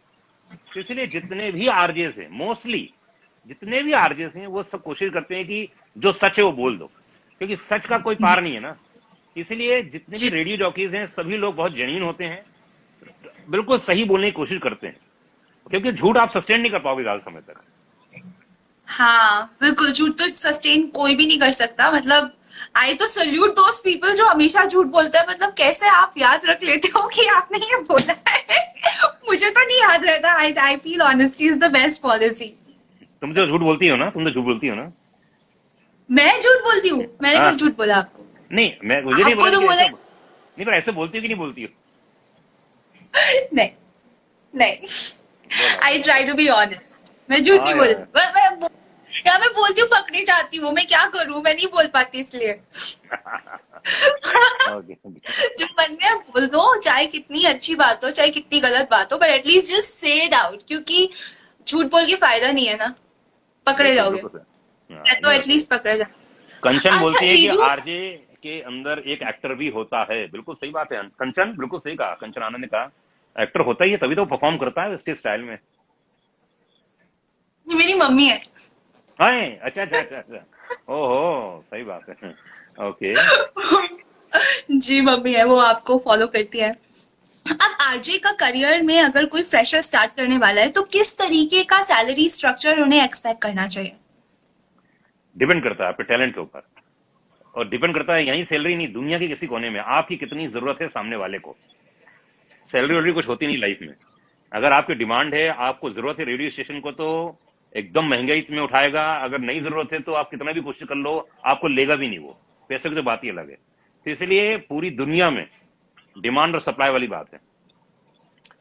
तो 0.74 0.80
इसलिए 0.80 1.06
जितने 1.06 1.50
भी 1.52 1.66
आरजेस 1.66 2.18
हैं 2.18 2.28
मोस्टली 2.30 2.88
जितने 3.48 3.82
भी 3.82 3.92
आरजेस 3.92 4.36
हैं 4.36 4.46
वो 4.46 4.62
सब 4.62 4.82
कोशिश 4.82 5.12
करते 5.12 5.36
हैं 5.36 5.44
कि 5.46 5.68
जो 5.96 6.12
सच 6.12 6.38
है 6.38 6.44
वो 6.44 6.52
बोल 6.52 6.76
दो। 6.78 6.90
क्योंकि 7.40 7.56
सच 7.56 7.86
का 7.86 7.98
कोई 7.98 8.14
पार 8.14 8.42
नहीं 8.42 8.54
है 8.54 8.60
ना। 8.60 8.76
इसलिए 9.36 9.82
जितने 9.82 10.18
भी 10.18 10.28
रेडियो 10.28 10.56
जॉकीज 10.56 10.94
हैं 10.94 11.06
सभी 11.08 11.36
लोग 11.36 11.54
बहुत 11.56 11.74
जेन्यून 11.74 12.02
होते 12.02 12.24
हैं। 12.24 12.44
बिल्कुल 13.50 13.78
सही 13.80 14.04
बोलने 14.04 14.26
की 14.26 14.32
कोशिश 14.32 14.58
करते 14.62 14.86
हैं। 14.86 14.96
क्योंकि 15.66 15.92
झूठ 15.92 16.16
आप 16.16 16.30
सस्टेन 16.30 16.60
नहीं 16.60 16.72
कर 16.72 16.78
पाओगे 16.78 17.02
ज़्यादा 17.02 17.30
समय 17.30 17.40
तक। 17.40 17.60
हाँ 18.88 19.56
बिल्कुल 19.60 19.92
झूठ 19.92 20.12
तो 20.18 20.28
सस्टेन 20.28 20.86
कोई 20.94 21.14
भी 21.16 21.26
नहीं 21.26 21.38
कर 21.40 21.50
सकता। 21.52 21.90
मतलब 21.92 22.32
आई 22.76 22.94
तो 22.94 23.06
सल्यूट 23.06 23.50
दोस 23.56 23.80
पीपल 23.84 24.14
जो 24.16 24.26
हमेशा 24.26 24.64
झूठ 24.64 24.86
बोलते 24.88 25.18
हैं। 25.18 25.26
मतलब 25.28 25.54
कैसे 25.58 25.88
आप 25.88 26.14
याद 26.18 26.46
रख 26.46 26.64
लेते 26.64 26.88
हो 26.96 27.06
कि 27.08 27.26
आपने 27.28 27.58
ये 27.58 27.76
बोला 27.82 28.14
है? 28.28 28.60
मुझे 29.28 29.50
तो 29.50 29.66
नहीं 29.66 29.80
याद 29.80 30.04
रहता। 30.04 30.32
I 30.32 30.52
I 30.62 30.76
feel 30.78 31.02
honesty 31.02 31.46
is 31.48 31.58
the 31.58 31.70
best 31.72 32.02
policy 32.02 32.54
तुम 33.22 33.32
जो 33.34 33.46
झूठ 33.46 33.60
बोलती 33.60 33.88
हो 33.88 33.96
ना 33.96 34.10
तुम 34.10 34.24
तो 34.24 34.30
झूठ 34.30 34.44
बोलती 34.44 34.68
हो 34.68 34.74
ना? 34.74 34.90
मैं 36.10 36.40
झूठ 36.40 36.62
बोलती 36.64 36.88
हूँ? 36.88 37.06
मैंने 37.22 37.38
हाँ। 37.38 37.50
कब 37.50 37.58
झूठ 37.58 37.76
बोला 37.76 37.96
आपको। 37.96 38.21
नहीं 38.52 38.72
मैं 38.84 39.02
मुझे 39.02 39.22
नहीं 39.24 39.34
बोला 39.34 39.50
तो 39.50 39.60
बोला- 39.60 39.88
नहीं 39.88 40.66
पर 40.66 40.74
ऐसे 40.74 40.92
बोलती 40.92 41.18
हो 41.18 41.22
कि 41.22 41.28
नहीं 41.28 41.38
बोलती 41.38 41.62
हो? 41.62 41.68
नहीं 43.54 43.70
नहीं। 44.54 44.76
I 45.84 45.98
try 46.02 46.24
to 46.24 46.34
be 46.34 46.48
honest 46.48 47.12
मैं 47.30 47.42
झूठ 47.42 47.60
नहीं 47.60 47.74
हाँ 47.74 47.78
बोलती 47.78 48.02
मैं 48.16 48.32
मैं 48.34 48.60
बो- 48.60 48.70
या 49.26 49.38
मैं 49.38 49.48
बोलती 49.52 49.80
हूँ 49.80 49.88
पकड़ी 49.88 50.24
जाती 50.24 50.56
हूँ। 50.56 50.72
मैं 50.72 50.86
क्या 50.86 51.06
करूँ? 51.06 51.42
मैं 51.42 51.54
नहीं 51.54 51.66
बोल 51.66 51.86
पाती 51.86 52.20
इसलिए। 52.20 52.60
जो 55.58 55.66
मन 55.80 55.96
में 56.02 56.18
बोल 56.26 56.46
दो 56.46 56.80
चाहे 56.80 57.06
कितनी 57.06 57.44
अच्छी 57.44 57.74
बात 57.74 58.04
हो 58.04 58.10
चाहे 58.10 58.28
कितनी 58.28 58.60
गलत 58.60 58.88
बात 58.90 59.12
हो 59.12 59.18
but 59.18 59.28
at least 59.28 59.72
just 59.72 59.94
say 59.96 60.24
it 60.24 60.34
out 60.34 60.62
क्योंकि 60.68 61.10
झूठ 61.66 61.86
बोल 61.86 62.06
के 62.06 62.16
फ़ायदा 62.16 62.52
नहीं 62.52 62.66
है 62.66 62.76
ना। 62.76 62.94
पकड़े 63.66 63.94
जाओगे। 63.94 64.20
तो 64.20 65.30
एटलीस्ट 65.30 65.70
पकड़े 65.70 65.96
जाओ 65.96 66.06
कंचन 66.62 66.88
अच्छा, 66.88 67.00
बोलती 67.00 67.26
है 67.26 67.36
कि 67.36 67.48
आरजे 67.62 68.26
के 68.42 68.60
अंदर 68.62 69.02
एक 69.06 69.22
एक्टर 69.24 69.54
भी 69.54 69.68
होता 69.70 70.02
है। 70.10 70.26
बिल्कुल 70.28 70.54
सही 70.54 70.70
बात 70.70 70.92
है। 70.92 71.02
कंचन 71.20 71.54
बिल्कुल 71.58 71.80
सही 71.80 71.94
कहा। 71.96 72.14
कंचन 72.20 72.42
आनंद 72.42 72.60
ने 72.60 72.66
कहा 72.66 72.90
एक्टर 73.36 73.60
होता 73.60 73.84
ही 73.84 73.90
है 73.90 73.96
तभी 73.96 74.14
तो 74.14 74.24
परफॉर्म 74.26 74.56
करता 74.56 74.82
है 74.82 74.96
स्टेज 74.96 75.16
स्टाइल 75.18 75.42
में। 75.42 75.58
मेरी 77.66 77.94
मम्मी 77.94 78.28
है। 78.28 78.40
हाँ 79.18 79.32
अच्छा 79.40 79.82
अच्छा 79.82 79.98
अच्छा 79.98 80.18
अच्छा। 80.18 80.94
ओहो 80.94 81.64
सही 81.70 81.82
बात 81.84 82.08
है। 82.08 82.34
ओके। 82.78 83.14
जी 84.78 85.00
मम्मी 85.00 85.32
है 85.34 85.44
वो 85.44 85.56
आपको 85.60 85.98
फॉलो 85.98 86.26
करती 86.26 86.58
है। 86.58 86.70
अब 87.50 87.76
आरजे 87.82 88.18
का 88.18 88.32
करियर 88.40 88.82
में 88.82 88.98
अगर 89.00 89.24
कोई 89.26 89.42
फ्रेशर 89.42 89.80
स्टार्ट 89.80 90.14
करने 90.16 90.38
वाला 90.38 90.60
है 90.60 90.70
तो 90.70 90.82
किस 90.92 91.16
तरीके 91.18 91.62
का 91.64 91.80
सैलरी 91.82 92.28
स्ट्रक्चर 92.30 92.80
उन्हें 92.80 93.02
एक्सपेक्ट 93.04 93.42
करना 93.42 93.66
चाहिए? 93.66 93.96
डिपेंड 95.36 95.62
करता 95.64 95.84
है 95.84 95.88
आपके 95.88 96.02
टैलेंट 96.04 96.34
के 96.34 96.40
ऊपर। 96.40 96.60
और 97.54 97.68
डिपेंड 97.68 97.94
करता 97.94 98.14
है 98.14 98.26
यही 98.26 98.44
सैलरी 98.44 98.74
नहीं 98.76 98.92
दुनिया 98.92 99.18
के 99.18 99.28
किसी 99.28 99.46
कोने 99.46 99.70
में 99.70 99.80
आपकी 99.80 100.16
कितनी 100.16 100.46
ज़रूरत 100.48 100.80
है 100.82 100.88
सामने 100.88 101.16
वाले 101.16 101.38
को? 101.38 101.56
सैलरी 102.68 102.94
वैलरी 102.94 103.12
कुछ 103.12 103.28
होती 103.28 103.46
नहीं 103.46 103.58
लाइफ 103.58 103.78
में। 103.82 103.94
अगर 104.52 104.72
आपकी 104.72 104.94
डिमांड 104.94 105.34
है 105.34 105.48
आपको 105.48 105.90
ज़रूरत 105.90 106.18
है 106.18 106.24
रेडियो 106.24 106.50
स्टेशन 106.50 106.80
को 106.80 106.92
तो 106.92 107.36
एकदम 107.72 108.08
महँगाई 108.08 108.46
में 108.50 108.60
उठाएगा। 108.62 109.04
अगर 109.24 109.38
नहीं 109.38 109.60
ज़रूरत 109.60 109.92
है 109.92 109.98
तो 110.00 110.12
आप 110.12 110.30
कितना 110.30 110.52
भी 110.52 110.60
कोशिश 110.60 110.88
कर 110.88 110.94
लो 110.94 111.28
आपको 111.44 111.68
लेगा 111.68 111.96
भी 111.96 112.08
नहीं 112.08 112.18
वो। 112.18 112.38
पैसे 112.70 112.88
की 112.88 112.94
तो 112.94 113.02
बात 113.02 113.24
ही 113.24 113.30
अलग 113.30 113.50
है। 113.50 113.56
तो 114.06 114.10
इसलिए 114.10 114.56
पूरी 114.58 114.90
दुनिया 114.92 115.30
में 115.30 115.46
डिमांड 116.16 116.54
और 116.54 116.60
सप्लाई 116.60 116.90
वाली 116.90 117.06
बात 117.08 117.32
है। 117.34 117.40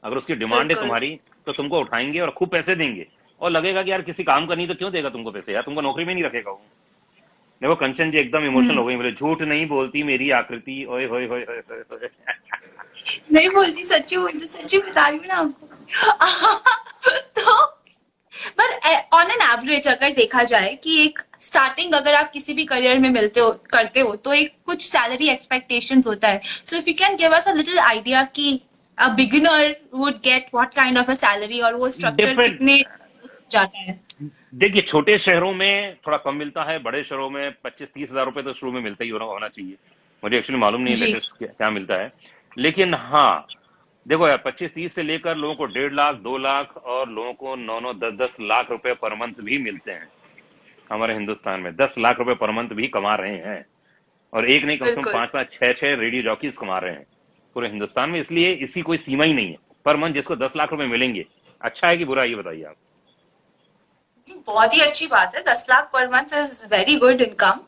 अगर 0.03 0.17
उसकी 0.17 0.35
डिमांड 0.35 0.71
है 0.71 0.79
तुम्हारी 0.79 1.19
तो 1.45 1.51
तुमको 1.51 1.79
उठाएँगे 1.79 2.19
और 2.19 2.29
खूब 2.31 2.49
पैसे 2.49 2.75
देंगे। 2.75 3.07
और 3.41 3.51
लगेगा 3.51 3.83
कि 3.83 3.91
यार 3.91 4.01
किसी 4.01 4.23
काम 4.23 4.45
का 4.47 4.55
नहीं 4.55 4.67
तो 4.67 4.75
क्यों 4.75 4.91
देगा 4.91 5.09
तुमको 5.09 5.31
पैसे? 5.31 5.53
यार 5.53 5.63
तुमको 5.63 5.81
नौकरी 5.81 6.05
में 6.05 6.13
नहीं 6.13 6.23
रखेगा 6.23 6.51
वो? 6.51 6.61
देखो 7.61 7.75
कंचन 7.75 8.11
जी 8.11 8.17
एकदम 8.17 8.45
इमोशनल 8.45 8.77
हो 8.77 8.85
गई 8.85 8.95
बोले 8.95 9.11
झूठ 9.11 9.41
नहीं 9.41 9.65
बोलती 9.67 10.03
मेरी 10.03 10.29
आकृति। 10.37 10.85
ओए 10.89 11.05
होए 11.07 11.27
होए 11.27 11.43
होए 11.49 11.61
होए 11.71 11.83
होए। 11.91 12.09
नहीं 13.31 13.49
बोलती 13.49 13.83
सच्ची 13.83 14.17
बोलती 14.17 14.45
सच्ची 14.45 14.77
बता 14.77 15.07
रही 15.07 15.17
हूँ 15.17 15.25
ना 15.27 15.35
आपको। 15.35 15.67
तो 17.39 17.65
पर 18.57 18.73
ऑन 19.13 19.31
एन 19.31 19.41
एवरेज 19.41 19.87
अगर 19.87 20.11
देखा 20.13 20.43
जाए 20.51 20.73
कि 20.83 21.01
एक 21.03 21.19
स्टार्टिंग 21.39 21.93
अगर 21.93 22.13
आप 22.13 22.31
किसी 22.31 22.53
भी 22.53 22.65
करियर 22.65 22.99
में 22.99 23.09
मिलते 23.09 23.39
हो 23.39 23.49
करते 23.73 23.99
हो 23.99 24.15
तो 24.15 24.33
एक 24.33 24.53
कुछ 24.65 24.85
सैलरी 24.85 25.29
एक्सपेक्टेशंस 25.29 26.07
होता 26.07 26.27
है। 26.27 26.41
So 26.43 26.77
if 26.77 26.89
you 26.89 26.93
can 26.99 27.15
give 27.15 27.35
us 27.35 27.47
a 27.47 27.53
little 27.53 27.79
idea 27.79 28.23
कि 28.35 28.59
a 28.97 29.07
beginner 29.15 29.75
would 29.93 30.15
get 30.23 30.45
what 30.53 30.73
kind 30.75 30.97
of 30.97 31.11
a 31.11 31.13
salary 31.13 31.59
और 31.59 31.75
वो 31.75 31.89
स्ट्रक्चर 31.89 32.41
कितने 32.43 32.83
जाता 33.51 33.79
है। 33.79 33.99
देखिए 34.53 34.81
छोटे 34.81 35.17
शहरों 35.17 35.53
में 35.53 35.95
थोड़ा 36.07 36.17
कम 36.17 36.35
मिलता 36.35 36.63
है 36.63 36.77
बड़े 36.79 37.03
शहरों 37.03 37.29
में 37.29 37.53
पच्चीस 37.63 37.91
तीस 37.93 38.09
हज़ार 38.11 38.25
रुपए 38.25 38.41
तो 38.41 38.53
शुरू 38.53 38.71
में 38.71 38.81
मिलता 38.81 39.03
ही 39.03 39.09
होना 39.09 39.25
होना 39.25 39.47
चाहिए। 39.47 39.75
मुझे 40.23 40.37
एक्चुअली 40.37 40.59
मालूम 40.59 40.81
नहीं। 40.81 40.95
लेटेस्ट 40.95 41.37
क्या, 41.37 41.47
क्या 41.47 41.69
मिलता 41.69 41.95
है। 41.95 42.11
लेकिन 42.57 42.93
हाँ 42.93 43.47
देखो 44.05 44.27
यार 44.27 44.41
पच्चीस 44.45 44.73
तीस 44.73 44.95
से 44.95 45.03
लेकर 45.03 45.35
लोगों 45.35 45.55
को 45.55 45.65
डेढ़ 45.67 45.93
लाख 45.93 46.15
दो 46.17 46.37
लाख 46.37 46.75
और 46.77 47.09
लोगों 47.09 47.33
को 47.33 47.55
नौ 47.55 47.79
नौ 47.79 47.93
दस 47.93 48.13
दस 48.13 48.37
लाख 48.41 48.71
रुपए 48.71 48.93
पर 48.93 49.15
मंथ 49.15 49.41
भी 49.41 49.57
मिलते 49.59 49.91
हैं। 49.91 50.07
हमारे 50.91 51.13
हिंदुस्तान 51.13 51.59
में 51.59 51.75
दस 51.75 51.95
लाख 51.97 52.19
रुपए 52.19 52.35
पर 52.35 52.51
मंथ 52.51 52.69
भी 52.75 52.87
कमा 52.89 53.15
रहे 53.15 53.37
हैं। 53.37 53.65
और 54.33 54.49
एक 54.49 54.63
नहीं 54.63 54.77
कम 54.77 54.85
से 54.85 54.93
कम 54.93 55.11
पाँच 55.11 55.29
पाँच 55.29 55.51
छह 55.51 55.73
छह 55.73 55.95
रेडियो 55.95 56.23
जॉकीज 56.23 56.57
कमा 56.57 56.77
रहे 56.79 56.91
हैं। 56.91 57.05
पूरे 57.55 57.67
हिंदुस्तान 57.69 58.09
में 58.09 58.19
इसलिए 58.19 58.51
इसकी 58.53 58.81
कोई 58.81 58.97
सीमा 58.97 59.23
ही 59.23 59.33
नहीं 59.33 59.49
है। 59.49 59.57
पर 59.85 59.97
मंथ 59.97 60.13
जिसको 60.13 60.35
दस 60.35 60.55
लाख 60.55 60.71
रुपए 60.71 60.85
मिलेंगे 60.87 61.25
अच्छा 61.61 61.87
है 61.87 61.97
कि 61.97 62.05
बुरा 62.05 62.23
ये 62.23 62.35
बताइए 62.35 62.63
आप। 62.63 62.75
बहुत 64.47 64.73
ही 64.73 64.79
अच्छी 64.81 65.07
बात 65.07 65.35
है। 65.35 65.43
दस 65.43 65.65
लाख 65.69 65.89
पर 65.93 66.07
month 66.09 66.33
is 66.37 66.65
very 66.71 66.95
good 66.97 67.21
income 67.21 67.59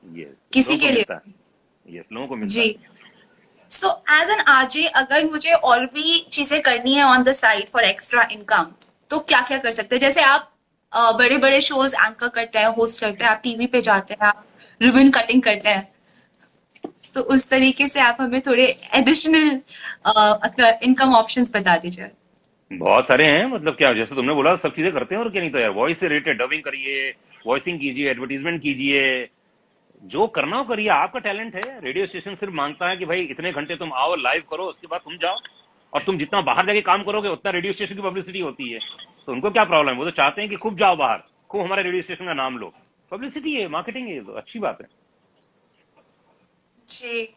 किसी 0.53 0.77
के 0.77 0.91
लिए। 0.91 1.05
यस 1.89 2.05
लोगों 2.13 2.27
को 2.27 2.36
मिलता 2.36 2.53
जी। 2.53 2.77
सो 3.71 3.89
एज 4.12 4.29
एन 4.29 4.39
आरजे 4.49 4.86
अगर 4.95 5.25
मुझे 5.25 5.51
और 5.51 5.86
भी 5.88 6.19
चीज़ें 6.31 6.62
करनी 6.62 6.93
है 6.93 7.03
on 7.05 7.23
the 7.23 7.31
side 7.33 7.67
for 7.73 7.83
extra 7.83 8.27
income 8.31 8.67
तो 9.09 9.19
क्या 9.21 9.41
क्या 9.41 9.57
कर 9.57 9.71
सकते 9.71 9.95
हैं? 9.95 10.01
जैसे 10.01 10.21
आप 10.23 10.49
बड़े 10.93 11.38
बड़े 11.38 11.62
शोज़ 11.62 11.95
एंकर 11.95 12.27
करते 12.29 12.59
हैं 12.59 12.67
होस्ट 12.75 13.01
करते 13.01 13.23
हैं 13.23 13.31
आप 13.31 13.39
टीवी 13.43 13.67
पे 13.67 13.81
जाते 13.81 14.13
हैं 14.13 14.27
आप 14.27 14.45
रिबन 14.81 15.09
कटिंग 15.12 15.41
करते 15.41 15.69
हैं। 15.69 15.88
तो 17.13 17.21
उस 17.33 17.47
तरीके 17.49 17.88
से 17.88 17.99
आप 17.99 18.17
हमें 18.19 18.41
थोड़े 18.41 18.65
एडिशनल 18.95 19.62
इनकम 20.83 21.13
ऑप्शंस 21.15 21.51
बता 21.55 21.75
दीजिए। 21.77 22.09
बहुत 22.73 23.07
सारे 23.07 23.25
हैं 23.25 23.45
मतलब 23.45 23.75
क्या, 23.75 23.93
जैसे 23.93 24.15
तुमने 24.15 24.33
बोला, 24.33 24.55
सब 24.55 24.73
चीज़ें 24.73 24.91
करते 24.93 25.15
हैं 25.15 25.21
और 25.21 25.29
क्या 25.29 25.41
नहीं 25.41 25.51
तो 25.51 25.59
यार 25.59 25.69
वॉइस 25.69 25.99
से 25.99 26.07
रिलेटेड 26.07 26.38
डबिंग 26.38 26.63
करिए 26.63 27.13
वॉइसिंग 27.47 27.79
कीजिए 27.79 28.09
एडवर्टीजमेंट 28.12 28.62
कीजिए, 28.62 29.29
जो 30.03 30.27
करना 30.27 30.57
हो 30.57 30.63
करिए, 30.63 30.88
आपका 30.88 31.19
टैलेंट 31.19 31.55
है 31.55 31.79
रेडियो 31.81 32.05
स्टेशन 32.05 32.36
सिर्फ़ 32.36 32.53
माँगता 32.53 32.89
है 32.89 32.97
कि 32.97 33.05
भाई, 33.05 33.21
इतने 33.21 33.51
घंटे 33.51 33.75
तुम 33.75 33.93
आओ 33.93 34.15
लाइव 34.15 34.43
करो, 34.51 34.63
उसके 34.63 34.88
बाद 34.88 34.99
तुम 34.99 35.17
जाओ, 35.17 35.38
और 35.93 36.03
तुम 36.03 36.17
जितना 36.17 36.41
बाहर 36.41 36.65
जाके 36.65 36.81
काम 36.81 37.03
करोगे, 37.03 37.29
उतना 37.29 37.51
रेडियो 37.51 37.73
स्टेशन 37.73 37.95
की 37.95 38.01
पब्लिसिटी 38.01 38.39
होती 38.39 38.69
है। 38.69 38.79
तो 39.27 39.31
उनको 39.31 39.51
क्या 39.51 39.63
प्रॉब्लम 39.63 39.91
है? 39.91 39.97
वो 39.97 40.05
तो 40.05 40.12
चाहते 40.12 40.41
हैं 40.41 40.49
कि 40.49 40.55
खूब 40.55 40.77
जाओ 40.77 40.95
बाहर, 40.95 41.23
खूब 41.49 41.62
हमारे 41.62 41.83
रेडियो 41.83 42.01
स्टेशन 42.01 42.25
का 42.25 42.33
नाम 42.33 42.57
लो। 42.57 42.73
पब्लिसिटी 43.12 43.53
है 43.55 43.67
मार्केटिंग 43.67 44.07
है 44.07 44.23
तो 44.25 44.31
अच्छी 44.31 44.59
बात 44.59 44.81
है। 44.81 44.88
जी। 46.88 47.27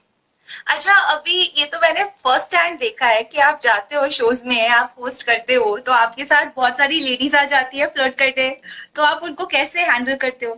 अच्छा 0.66 0.94
अभी 1.12 1.40
ये 1.58 1.64
तो 1.66 1.78
मैंने 1.80 2.04
फ़र्स्ट 2.24 2.54
हैंड 2.54 2.78
देखा 2.78 3.06
है 3.06 3.22
कि 3.24 3.38
आप 3.40 3.58
जाते 3.62 3.96
हो 3.96 4.08
शोज़ 4.10 4.46
में 4.48 4.68
आप 4.68 4.94
होस्ट 4.98 5.26
करते 5.26 5.54
हो 5.54 5.76
तो 5.78 5.92
आपके 5.92 6.24
साथ 6.24 6.54
बहुत 6.56 6.78
सारी 6.78 7.00
लेडीज़ 7.00 7.36
आ 7.36 7.44
जाती 7.46 7.78
है 7.78 7.86
फ्लर्ट 7.86 8.14
करते 8.18 8.48
तो 8.96 9.02
आप 9.04 9.22
उनको 9.24 9.46
कैसे 9.46 9.82
हैंडल 9.82 10.14
करते 10.16 10.46
हो? 10.46 10.54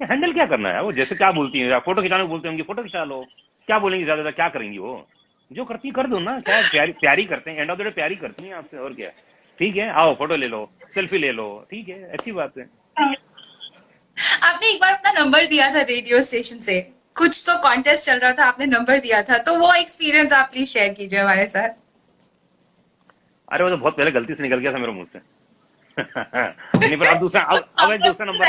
हैंडल 0.00 0.32
क्या 0.32 0.46
करना 0.46 0.68
है? 0.68 0.82
वो 0.82 0.92
जैसे 0.92 1.14
क्या 1.14 1.30
बोलती 1.32 1.60
है? 1.60 1.78
फ़ोटो 1.80 2.02
खिंचाने 2.02 2.24
बोलते 2.24 2.48
होंगे 2.48 2.62
फ़ोटो 2.62 2.82
खिंचा 2.82 3.04
लो। 3.04 3.24
क्या 3.68 3.78
बोलेंगे 3.78 4.04
ज़्यादा 4.04 4.22
ज़्यादा 4.22 4.36
क्या 4.36 4.48
करेंगी 4.48 4.78
वो? 4.78 5.06
जो 5.50 5.64
करती 5.64 5.90
कर 5.90 6.06
दो 6.06 6.18
ना। 6.18 6.38
क्या 6.40 6.60
प्यारी 6.70 6.92
प्यारी 7.00 7.24
करते 7.24 7.50
हैं? 7.50 7.60
एंड 7.60 7.70
ऑफ़ 7.70 7.78
द 7.78 7.82
डे 7.82 7.90
प्यारी 7.90 8.16
करती 8.16 8.44
हैं 8.44 8.54
आपसे 8.54 8.78
और 8.78 8.94
क्या? 8.94 9.10
ठीक 9.58 9.76
है 9.76 9.90
आओ 9.92 10.14
फ़ोटो 10.14 10.36
ले 10.36 10.46
लो 10.48 10.70
सेल्फी 10.94 11.18
ले 11.18 11.32
लो। 11.32 11.48
ठीक 11.70 11.88
है 11.88 12.02
अच्छी 12.12 12.32
बात 12.32 12.58
है। 12.58 12.64
आपने 14.42 14.68
एक 14.68 14.80
बार 14.80 14.92
अपना 14.92 15.12
नंबर 15.12 15.46
दिया 15.46 15.68
था 15.74 15.80
रेडियो 15.82 16.22
स्टेशन 16.22 16.60
से। 16.60 16.80
कुछ 17.20 17.42
तो 17.46 17.56
कॉन्टेस्ट 17.62 18.06
चल 18.06 18.18
रहा 18.18 18.32
था 18.32 18.44
आपने 18.44 18.66
नंबर 18.66 19.00
दिया 19.00 19.22
था 19.22 19.38
तो 19.46 19.58
वो 19.58 19.72
एक्सपीरियंस 19.74 20.32
आप 20.32 20.50
प्लीज़ 20.52 20.68
शेयर 20.68 20.92
कीजिए 20.94 21.18
हमारे 21.18 21.46
साथ। 21.46 21.82
अरे 23.48 23.64
वो 23.64 23.70
तो 23.70 23.76
बहुत 23.76 23.96
पहले 23.96 24.10
गलती 24.10 24.34
से 24.34 24.42
निकल 24.42 24.58
गया 24.58 24.72
था 24.72 24.78
मेरे 24.78 24.92
मुँह 24.92 25.04
से। 25.04 25.18
नहीं 26.78 26.96
पर 26.96 27.06
अब 27.06 27.18
दूसरा 27.18 27.42
अब 27.42 27.68
अब 27.78 27.92
एक 27.92 28.00
दूसरा 28.00 28.26
नंबर. 28.26 28.46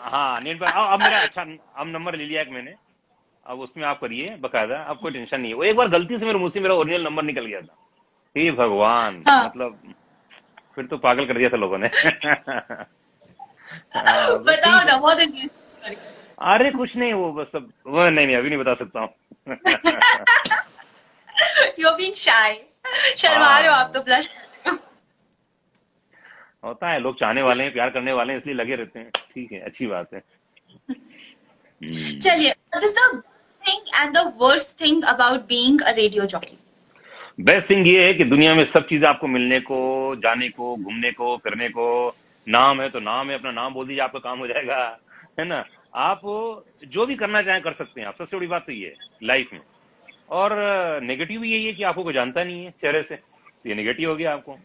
हाँ 0.00 0.40
नहीं 0.40 0.54
पर 0.58 0.66
अब 0.66 0.92
अब 0.92 1.00
मेरा 1.00 1.20
अच्छा 1.20 1.42
अब 1.42 1.86
नंबर 1.86 2.16
ले 2.16 2.24
लिया 2.24 2.42
एक 2.42 2.50
मैंने। 2.50 2.74
अब 3.46 3.60
उसमें 3.60 3.84
आप 3.86 4.00
करिए 4.00 4.36
बकायदा 4.42 4.76
अब 4.82 4.98
कोई 4.98 5.12
टेंशन 5.12 5.40
नहीं 5.40 5.50
है। 5.50 5.56
वो 5.56 5.64
एक 5.64 5.76
बार 5.76 5.88
गलती 5.88 6.18
से 6.18 6.26
मेरे 6.26 6.38
मुँह 6.38 6.50
से 6.50 6.60
मेरा 6.60 6.74
ओरिजिनल 6.74 7.04
नंबर 7.04 7.22
निकल 7.22 7.46
गया 7.46 7.60
था। 7.60 7.74
हे 8.36 8.50
भगवान 8.52 9.22
हाँ। 9.28 9.44
मतलब 9.46 9.78
फिर 10.76 10.86
तो 10.86 10.96
पागल 10.98 11.26
कर 11.26 11.38
दिया 11.38 11.48
था 11.48 11.56
लोगों 11.56 11.78
ने। 11.78 11.86
हाँ, 13.94 14.38
बताओ 14.48 14.84
ना 14.84 14.96
बहुत 14.96 15.20
इंटरेस्टिंग 15.20 15.70
स्टोरी 15.70 15.96
अरे 16.38 16.70
कुछ 16.70 16.96
नहीं 16.96 17.12
वो 17.14 17.32
बस 17.32 17.52
अब 17.56 17.70
वो 17.86 18.08
नहीं 18.08 18.26
नहीं 18.26 18.36
अभी 18.36 18.48
नहीं 18.48 18.58
बता 18.58 18.74
सकता 18.74 19.00
हूँ। 19.00 19.08
यू 21.78 21.90
बीइंग 21.96 22.14
शाय 22.14 22.56
शर्मा 23.16 23.58
रहे 23.58 23.68
हो 23.68 23.74
आप 23.74 23.90
तो 23.94 24.00
ब्लश 24.02 24.28
होता 26.64 26.90
है 26.90 26.98
लोग 27.00 27.18
चाहने 27.20 27.42
वाले 27.42 27.64
हैं 27.64 27.72
प्यार 27.72 27.90
करने 27.90 28.12
वाले 28.12 28.32
हैं 28.32 28.40
इसलिए 28.40 28.54
लगे 28.54 28.74
रहते 28.76 28.98
हैं। 28.98 29.10
ठीक 29.34 29.52
है 29.52 29.60
अच्छी 29.60 29.86
बात 29.86 30.14
है। 30.14 30.20
चलिए 32.18 32.50
what 32.50 32.84
is 32.84 32.94
the 32.94 33.22
thing 33.68 33.80
and 34.00 34.12
the 34.16 34.32
worst 34.40 34.80
thing 34.80 35.04
about 35.04 35.40
being 35.48 35.80
a 35.80 35.90
radio 35.90 36.24
jockey 36.24 36.58
best 37.40 37.70
thing 37.70 37.86
ये 37.88 38.04
है 38.06 38.12
कि 38.14 38.24
दुनिया 38.24 38.54
में 38.54 38.64
सब 38.64 38.86
चीज़ें 38.86 39.08
आपको 39.08 39.26
मिलने 39.26 39.60
को 39.60 39.78
जाने 40.16 40.48
को 40.48 40.76
घूमने 40.76 41.10
को 41.12 41.36
फिरने 41.36 41.68
को 41.68 41.86
नाम 42.46 42.80
है 42.80 42.88
तो 42.90 43.00
नाम 43.00 43.30
है 43.30 43.38
अपना 43.38 43.50
नाम 43.50 43.74
बोल 43.74 43.86
दीजिए 43.86 44.02
आपका 44.02 44.18
काम 44.18 44.38
हो 44.38 44.46
जाएगा। 44.46 44.76
है 45.38 45.44
ना? 45.44 45.64
आप 45.96 46.20
जो 46.88 47.06
भी 47.06 47.14
करना 47.16 47.42
चाहें 47.42 47.62
कर 47.62 47.72
सकते 47.74 48.00
हैं 48.00 48.08
आप। 48.08 48.16
सबसे 48.18 48.36
बड़ी 48.36 48.46
बात 48.46 48.64
तो 48.66 48.72
ये 48.72 48.86
है 48.86 49.26
लाइफ 49.26 49.52
में। 49.52 49.60
और 50.30 50.52
नेगेटिव 51.02 51.40
भी 51.40 51.52
यही 51.52 51.66
है 51.66 51.72
कि 51.72 51.82
आपको 51.84 52.02
कोई 52.04 52.14
जानता 52.14 52.44
नहीं 52.44 52.64
है 52.64 52.70
चेहरे 52.72 53.02
से। 53.02 53.16
तो 53.16 53.68
ये 53.68 53.74
नेगेटिव 53.74 54.10
हो 54.10 54.16
गया 54.16 54.32
आपको। 54.32 54.58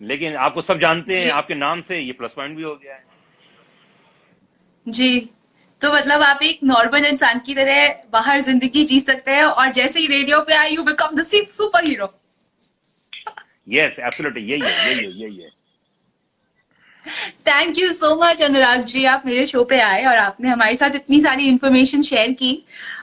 लेकिन 0.00 0.36
आपको 0.38 0.62
सब 0.62 0.78
जानते 0.80 1.18
हैं 1.18 1.30
आपके 1.32 1.54
नाम 1.54 1.80
से 1.82 1.98
ये 1.98 2.12
प्लस 2.12 2.34
पॉइंट 2.34 2.56
भी 2.56 2.62
हो 2.62 2.74
गया 2.74 2.94
है। 2.94 3.02
जी। 4.86 5.30
तो 5.80 5.92
मतलब 5.92 6.22
आप 6.22 6.42
एक 6.42 6.58
नॉर्मल 6.64 7.04
इंसान 7.06 7.38
की 7.40 7.54
तरह 7.54 8.02
बाहर 8.12 8.40
ज़िंदगी 8.40 8.84
जी 8.84 9.00
सकते 9.00 9.30
हैं 9.30 9.44
और 9.44 9.70
जैसे 9.72 10.00
ही 10.00 10.06
रेडियो 10.06 10.40
पे 10.40 10.54
आई 10.54 10.74
you 10.74 10.82
become 10.84 11.16
the 11.16 11.22
super 11.22 11.84
hero 11.84 12.12
yes 13.68 13.98
absolutely 13.98 14.42
यही 14.42 14.60
है 14.60 14.70
यही 14.88 15.04
है 15.04 15.10
यही 15.20 15.36
है। 15.36 15.50
Thank 17.46 17.78
you 17.78 17.90
so 17.92 18.14
much 18.22 18.42
Anurag 18.42 18.84
ji 18.84 19.04
आप 19.04 19.22
मेरे 19.26 19.44
शो 19.46 19.64
पे 19.64 19.80
आए 19.80 20.04
और 20.06 20.16
आपने 20.16 20.48
हमारे 20.48 20.76
साथ 20.76 20.94
इतनी 20.94 21.20
सारी 21.20 21.48
इंफॉर्मेशन 21.48 22.02
शेयर 22.02 22.32
की। 22.32 22.52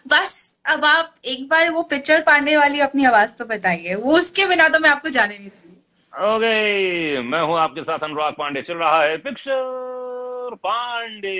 बस 0.07 0.33
अब 0.65 0.85
आप 0.85 1.13
एक 1.25 1.47
बार 1.49 1.69
वो 1.69 1.81
पिक्चर 1.91 2.21
पाने 2.21 2.57
वाली 2.57 2.79
अपनी 2.79 3.05
आवाज़ 3.05 3.33
तो 3.35 3.45
बताइए। 3.45 3.93
वो 3.95 4.17
उसके 4.17 4.45
बिना 4.45 4.67
तो 4.67 4.79
मैं 4.79 4.89
आपको 4.89 5.09
जाने 5.09 5.37
नहीं 5.37 5.49
दूँगी। 5.49 6.35
ओके 6.35 7.21
मैं 7.21 7.41
हूँ 7.41 7.57
आपके 7.59 7.83
साथ 7.83 8.03
अनुराग 8.03 8.33
पांडे। 8.33 8.61
चल 8.61 8.73
रहा 8.75 9.01
है 9.03 9.17
picture 9.17 10.55
Pandey. 10.63 11.35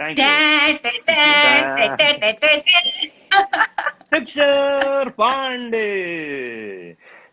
Thank 0.00 0.18
you 0.18 0.24
picture 4.10 5.08
Pandey. 5.18 5.90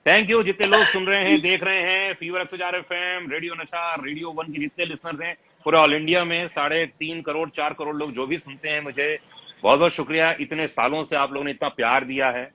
Thank 0.06 0.30
you 0.30 0.42
जितने 0.44 0.68
लोग 0.68 0.84
सुन 0.84 1.06
रहे 1.06 1.24
हैं, 1.24 1.42
देख 1.42 1.64
रहे 1.64 1.82
हैं 1.82 2.14
fever 2.14 2.42
एक्सोजार 2.42 2.76
F 2.76 2.94
M 2.94 3.30
radio 3.32 3.54
Nasha 3.54 3.94
radio 3.96 4.30
one 4.30 4.46
के 4.46 4.60
जितने 4.60 4.86
लिसनर 4.86 5.24
हैं, 5.24 5.36
पूरे 5.66 5.78
ऑल 5.78 5.94
इंडिया 5.94 6.24
में 6.26 6.48
साढ़े 6.48 6.86
तीन 6.86 7.22
करोड़, 7.22 7.50
चार 7.50 7.74
करोड़ 7.74 7.96
लोग 7.96 8.14
जो 8.14 8.26
भी 8.26 8.38
सुनते 8.38 8.70
हैं, 8.70 8.82
मुझे 8.82 9.18
बहुत 9.64 9.80
बहुत 9.80 9.92
शुक्रिया। 9.92 10.36
इतने 10.40 10.68
सालों 10.68 11.04
से 11.04 11.16
आप 11.16 11.34
लोगों 11.34 11.46
ने 11.46 11.52
इतना 11.52 11.70
प्यार 11.70 12.06
दिया 12.06 12.30
है। 12.32 12.52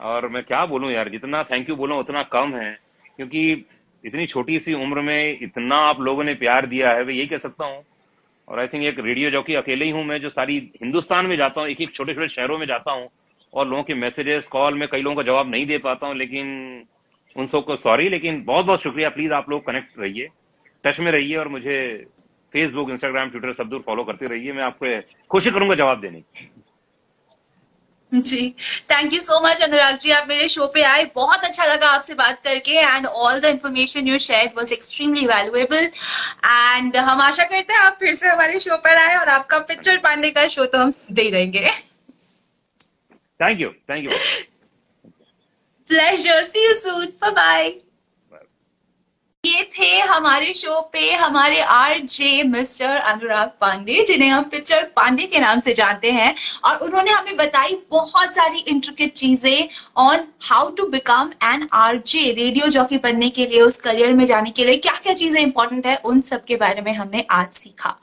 और 0.00 0.28
मैं 0.28 0.42
क्या 0.42 0.64
बोलूँ 0.66 0.90
यार, 0.92 1.08
जितना 1.08 1.42
थैंक 1.44 1.68
यू 1.68 1.76
बोलूँ, 1.76 1.98
उतना 1.98 2.22
कम 2.22 2.54
है। 2.54 2.78
क्योंकि 3.16 3.66
इतनी 4.04 4.26
छोटी 4.26 4.58
सी 4.60 4.74
उम्र 4.74 5.00
में 5.00 5.38
इतना 5.42 5.76
आप 5.76 6.00
लोगों 6.00 6.24
ने 6.24 6.34
प्यार 6.34 6.66
दिया 6.66 6.90
है, 6.90 7.04
मैं 7.04 7.14
यही 7.14 7.26
कह 7.26 7.38
सकता 7.38 7.64
हूँ। 7.64 7.82
और 8.48 8.58
आई 8.58 8.66
थिंक 8.66 8.84
एक 8.84 8.98
रेडियो 8.98 9.30
जॉकी 9.30 9.54
अकेले 9.54 9.84
ही 9.84 9.90
हूँ 9.90 10.04
मैं, 10.04 10.20
जो 10.20 10.30
सारी 10.30 10.58
हिंदुस्तान 10.82 11.26
में 11.26 11.36
जाता 11.36 11.60
हूँ 11.60 11.68
एक 11.68 11.80
एक 11.80 11.94
छोटे 11.94 12.14
छोटे 12.14 12.28
शहरों 12.28 12.58
में 12.58 12.66
जाता 12.66 12.92
हूँ। 12.92 13.08
और 13.56 13.68
लोगों 13.68 13.82
के 13.82 13.94
मैसेजेस 13.96 14.48
कॉल 14.48 14.74
में 14.78 14.86
कई 14.88 15.00
लोगों 15.02 15.16
का 15.16 15.22
जवाब 15.22 15.50
नहीं 15.50 15.66
दे 15.66 15.78
पाता 15.80 16.06
हूँ, 16.06 16.16
लेकिन 16.16 16.46
उन 17.36 17.46
सबको 17.46 17.76
सॉरी 17.78 18.08
लेकिन 18.08 18.42
बहुत 18.44 18.66
बहुत 18.66 18.82
शुक्रिया। 18.82 19.08
प्लीज़ 19.10 19.32
आप 19.32 19.50
लोग 19.50 19.64
कनेक्ट 19.66 19.98
रहिए 20.00 20.28
टच 20.84 21.00
में 21.00 21.10
रहिए 21.12 21.36
और 21.36 21.48
मुझे 21.48 21.78
फेसबुक 22.52 22.90
इंस्टाग्राम 22.90 23.30
ट्विटर 23.30 23.52
सब 23.54 23.68
दूर 23.68 23.82
फॉलो 23.86 24.04
करते 24.04 24.26
रहिए। 24.26 24.52
मैं 24.52 24.62
आपको 24.64 25.00
कोशिश 25.30 25.52
करूँगा 25.52 25.74
जवाब 25.74 26.00
देने 26.00 26.20
की। 26.20 26.50
जी 28.12 28.48
thank 28.90 29.12
you 29.14 29.20
so 29.20 29.40
much 29.46 29.60
Anurag 29.62 29.96
ji. 29.98 30.10
आप 30.10 30.28
मेरे 30.28 30.48
शो 30.48 30.66
पे 30.74 30.82
आए, 30.82 31.04
बहुत 31.14 31.44
अच्छा 31.44 31.64
लगा 31.64 31.88
आपसे 31.90 32.14
बात 32.14 32.40
करके 32.44 32.72
and 32.72 33.06
all 33.06 33.40
the 33.40 33.44
information 33.46 34.08
you 34.08 34.18
share 34.20 34.50
was 34.56 34.72
extremely 34.72 35.26
valuable 35.26 35.90
and 36.46 36.96
हम 36.98 37.20
आशा 37.22 37.44
करते 37.44 37.72
हैं 37.72 37.80
आप 37.80 37.96
फिर 38.00 38.14
से 38.14 38.28
हमारे 38.28 38.58
शो 38.60 38.76
पर 38.84 38.96
आए 38.98 39.16
और 39.16 39.28
आपका 39.30 39.58
पिक्चर 39.68 39.96
पांडे 40.04 40.30
का 40.30 40.46
शो 40.48 40.64
तो 40.66 40.78
हम 40.78 40.92
दे 41.12 41.28
रहेंगे। 41.30 41.70
Thank 43.38 43.60
you. 43.60 43.74
Thank 43.86 44.04
you. 44.04 44.10
Pleasure. 45.86 46.42
See 46.42 46.62
you 46.62 46.74
soon. 46.74 47.12
Bye 47.20 47.32
bye. 47.32 47.78
ये 49.46 49.62
थे 49.72 49.88
हमारे 50.00 50.52
शो 50.54 50.80
पे, 50.92 51.10
हमारे 51.14 51.60
R 51.60 51.98
J 52.00 52.42
mister 52.44 52.96
Anurag 52.98 53.50
Pandey 53.60 54.04
जिन्हें 54.04 54.28
हम 54.28 54.44
पिक्चर 54.50 54.82
पांडे 54.96 55.26
के 55.26 55.40
नाम 55.40 55.60
से 55.60 55.74
जानते 55.74 56.10
हैं। 56.12 56.34
और 56.64 56.78
उन्होंने 56.78 57.10
हमें 57.10 57.36
बताई 57.36 57.76
बहुत 57.90 58.34
सारी 58.34 58.58
इंट्रिकेट 58.60 59.12
चीज़ें 59.14 59.68
on 59.98 60.26
how 60.42 60.70
to 60.70 60.86
become 60.88 61.30
an 61.44 61.68
R 61.74 62.02
J 62.06 62.30
radio 62.32 62.68
jockey 62.68 62.98
बनने 62.98 63.30
के 63.30 63.46
लिए, 63.46 63.60
उस 63.60 63.80
करियर 63.80 64.12
में 64.12 64.24
जाने 64.26 64.50
के 64.50 64.64
लिए 64.64 64.76
क्या 64.78 64.92
क्या 65.02 65.14
चीज़ें 65.14 65.40
इंपॉर्टेंट 65.40 65.86
है, 65.86 65.96
उन 65.96 66.20
सब 66.20 66.44
के 66.44 66.56
बारे 66.56 66.82
में 66.82 66.92
हमने 66.94 67.26
आज 67.30 67.52
सीखा। 67.54 67.98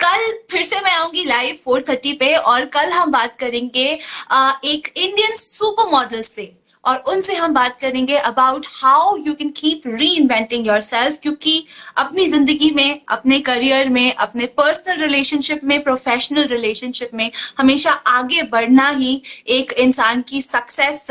कल 0.00 0.32
फिर 0.50 0.62
से 0.64 0.80
मैं 0.80 0.92
आऊँगी 0.92 1.24
लाइव 1.24 1.58
फोर 1.64 1.84
थर्टी 1.88 2.12
पे 2.14 2.34
और 2.36 2.64
कल 2.74 2.90
हम 2.92 3.10
बात 3.12 3.36
करेंगे 3.38 3.86
एक 3.86 4.92
इंडियन 4.96 5.36
सुपर 5.38 5.90
मॉडल 5.90 6.22
से। 6.24 6.52
और 6.86 6.96
उनसे 7.08 7.34
हम 7.34 7.54
बात 7.54 7.80
करेंगे 7.80 8.16
about 8.16 8.66
how 8.74 9.16
you 9.16 9.34
can 9.34 9.50
keep 9.50 9.82
reinventing 10.08 10.66
yourself 10.80 11.18
क्योंकि 11.22 11.64
अपनी 11.96 12.26
ज़िंदगी 12.26 12.70
में, 12.70 13.00
अपने 13.08 13.40
करियर 13.40 13.88
में, 13.88 14.14
अपने 14.14 14.46
पर्सनल 14.56 15.00
रिलेशनशिप 15.00 15.64
में 15.64 15.82
प्रोफेशनल 15.82 16.46
रिलेशनशिप 16.46 17.10
में 17.14 17.30
हमेशा 17.58 17.90
आगे 17.90 18.42
बढ़ना 18.42 18.88
ही 18.88 19.20
एक 19.48 19.72
इंसान 19.72 20.22
की 20.22 20.42
सक्सेस 20.42 21.06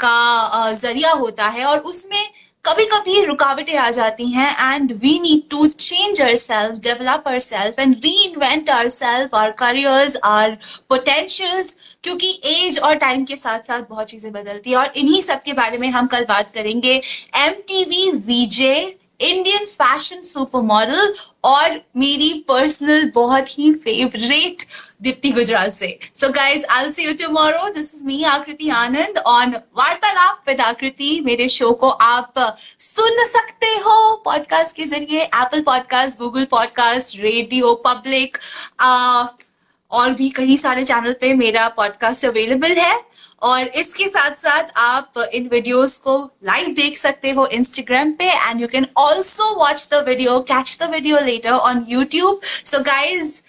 का 0.00 0.72
ज़रिया 0.72 1.12
होता 1.12 1.48
है 1.48 1.64
और 1.64 1.78
उसमें 1.78 2.30
कभी 2.64 2.84
कभी 2.84 3.24
रुकावटें 3.24 3.76
आ 3.78 3.90
जाती 3.90 4.26
हैं 4.30 4.74
and 4.74 4.92
we 4.92 5.18
need 5.20 5.42
to 5.50 5.66
change 5.66 6.20
our 6.20 6.34
self 6.36 6.78
develop 6.82 7.24
our 7.26 7.38
self 7.40 7.78
and 7.78 7.94
reinvent 8.24 8.70
our 8.70 8.88
self 8.88 9.34
our 9.34 9.50
careers 9.58 10.16
our 10.24 10.56
potentials 10.88 11.76
क्योंकि 12.02 12.30
एज 12.44 12.78
और 12.78 12.94
टाइम 12.96 13.24
के 13.24 13.36
साथ 13.36 13.60
साथ 13.60 13.82
बहुत 13.90 14.10
चीज़ें 14.10 14.30
बदलती 14.32 14.70
है 14.70 14.76
और 14.76 14.92
इन्हीं 14.96 15.20
सब 15.22 15.42
के 15.42 15.52
बारे 15.52 15.78
में 15.78 15.88
हम 15.90 16.06
कल 16.06 16.24
बात 16.24 16.52
करेंगे। 16.54 16.94
M 17.36 17.52
T 17.68 17.84
V 17.84 18.10
VJ 18.26 18.76
Indian 19.20 19.64
fashion 19.66 20.22
super 20.22 20.60
model 20.64 21.14
और 21.44 21.80
मेरी 21.96 22.32
पर्सनल 22.48 23.10
बहुत 23.14 23.58
ही 23.58 23.72
फेवरेट 23.74 24.62
दीप्ति 25.02 25.30
गुजराल 25.32 25.70
से। 25.70 25.98
So 26.14 26.28
guys 26.32 26.64
I 26.70 26.90
see 26.92 27.04
you 27.04 27.12
tomorrow 27.20 27.68
this 27.74 27.94
is 27.94 28.04
me 28.06 28.22
Aakriti 28.24 28.68
Anand 28.76 29.18
on 29.18 29.54
वार्तालाप 29.78 30.42
विद 30.48 30.60
आकृति 30.60 31.20
मेरे 31.24 31.48
शो 31.48 31.70
को 31.82 31.88
आप 31.88 32.32
सुन 32.78 33.24
सकते 33.26 33.74
हो 33.86 34.14
पॉडकास्ट 34.24 34.76
के 34.76 34.84
ज़रिए। 34.86 35.22
Apple 35.22 35.62
podcast 35.62 36.18
Google 36.18 36.44
podcast 36.50 37.16
radio 37.20 37.74
public 37.86 38.36
और 39.90 40.12
भी 40.14 40.28
कई 40.36 40.56
सारे 40.56 40.84
चैनल 40.84 41.12
पे 41.20 41.32
मेरा 41.34 41.68
पॉडकास्ट 41.76 42.26
अवेलेबल 42.26 42.72
है। 42.72 43.00
और 43.42 43.66
इसके 43.80 44.06
साथ 44.08 44.34
साथ 44.36 44.72
आप 44.76 45.18
इन 45.34 45.48
वीडियोस 45.52 45.96
को 45.98 46.16
लाइव 46.44 46.72
देख 46.74 46.98
सकते 46.98 47.30
हो 47.30 47.46
इंस्टाग्राम 47.58 48.10
पे 48.12 48.24
and 48.24 48.60
you 48.60 48.66
can 48.68 48.86
also 48.98 49.44
watch 49.58 49.88
the 49.92 50.04
video 50.08 50.38
catch 50.50 50.76
the 50.82 50.90
video 50.90 51.18
later 51.26 51.50
on 51.50 51.84
YouTube 51.88 52.40
so 52.64 52.80
guys 52.84 53.40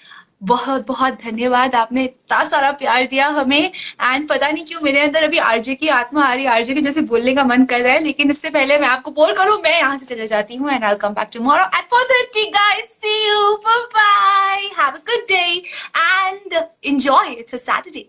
बहुत 0.42 0.86
बहुत 0.88 1.14
धन्यवाद। 1.24 1.76
आपने 1.76 2.04
इतना 2.04 2.44
सारा 2.46 2.72
प्यार 2.74 3.06
दिया 3.08 3.28
हमें। 3.30 3.72
एंड 4.02 4.28
पता 4.30 4.50
नहीं 4.50 4.66
क्यों 4.66 4.82
मेरे 4.84 5.02
अंदर 5.02 5.24
अभी 5.24 5.38
आरजे 5.40 5.76
की 5.76 5.88
आत्मा 5.90 6.24
आ 6.26 6.34
रही 6.34 6.46
है। 6.46 6.52
आरजे 6.52 6.74
के 6.74 6.82
जैसे 6.82 7.02
बोलने 7.04 7.34
का 7.36 7.44
मन 7.44 7.66
कर 7.66 7.82
रहा 7.82 7.94
है, 7.94 8.00
लेकिन 8.04 8.30
इससे 8.30 8.50
पहले 8.50 8.78
मैं 8.78 8.88
आपको 8.88 9.12
बोल 9.12 9.34
करूँ, 9.34 9.58
मैं 9.64 9.78
यहाँ 9.78 9.98
से 9.98 10.06
चले 10.06 10.28
जाती 10.28 10.56
हूँ। 10.56 10.72
And 10.72 10.84
I 10.84 10.96
come 11.02 11.14
back 11.14 11.30
tomorrow 11.34 11.64
at 11.78 11.90
four 11.92 12.04
the 12.04 12.24
tea 12.34 12.46
guys 12.52 12.90
see 12.94 13.28
you 13.28 13.54
bye 13.66 14.70
have 14.80 14.88
a 14.88 15.04
good 15.12 15.28
day 15.30 15.46
and 15.98 16.54
enjoy 16.86 17.34
it's 17.34 17.56
a 17.56 17.58
Saturday 17.60 18.08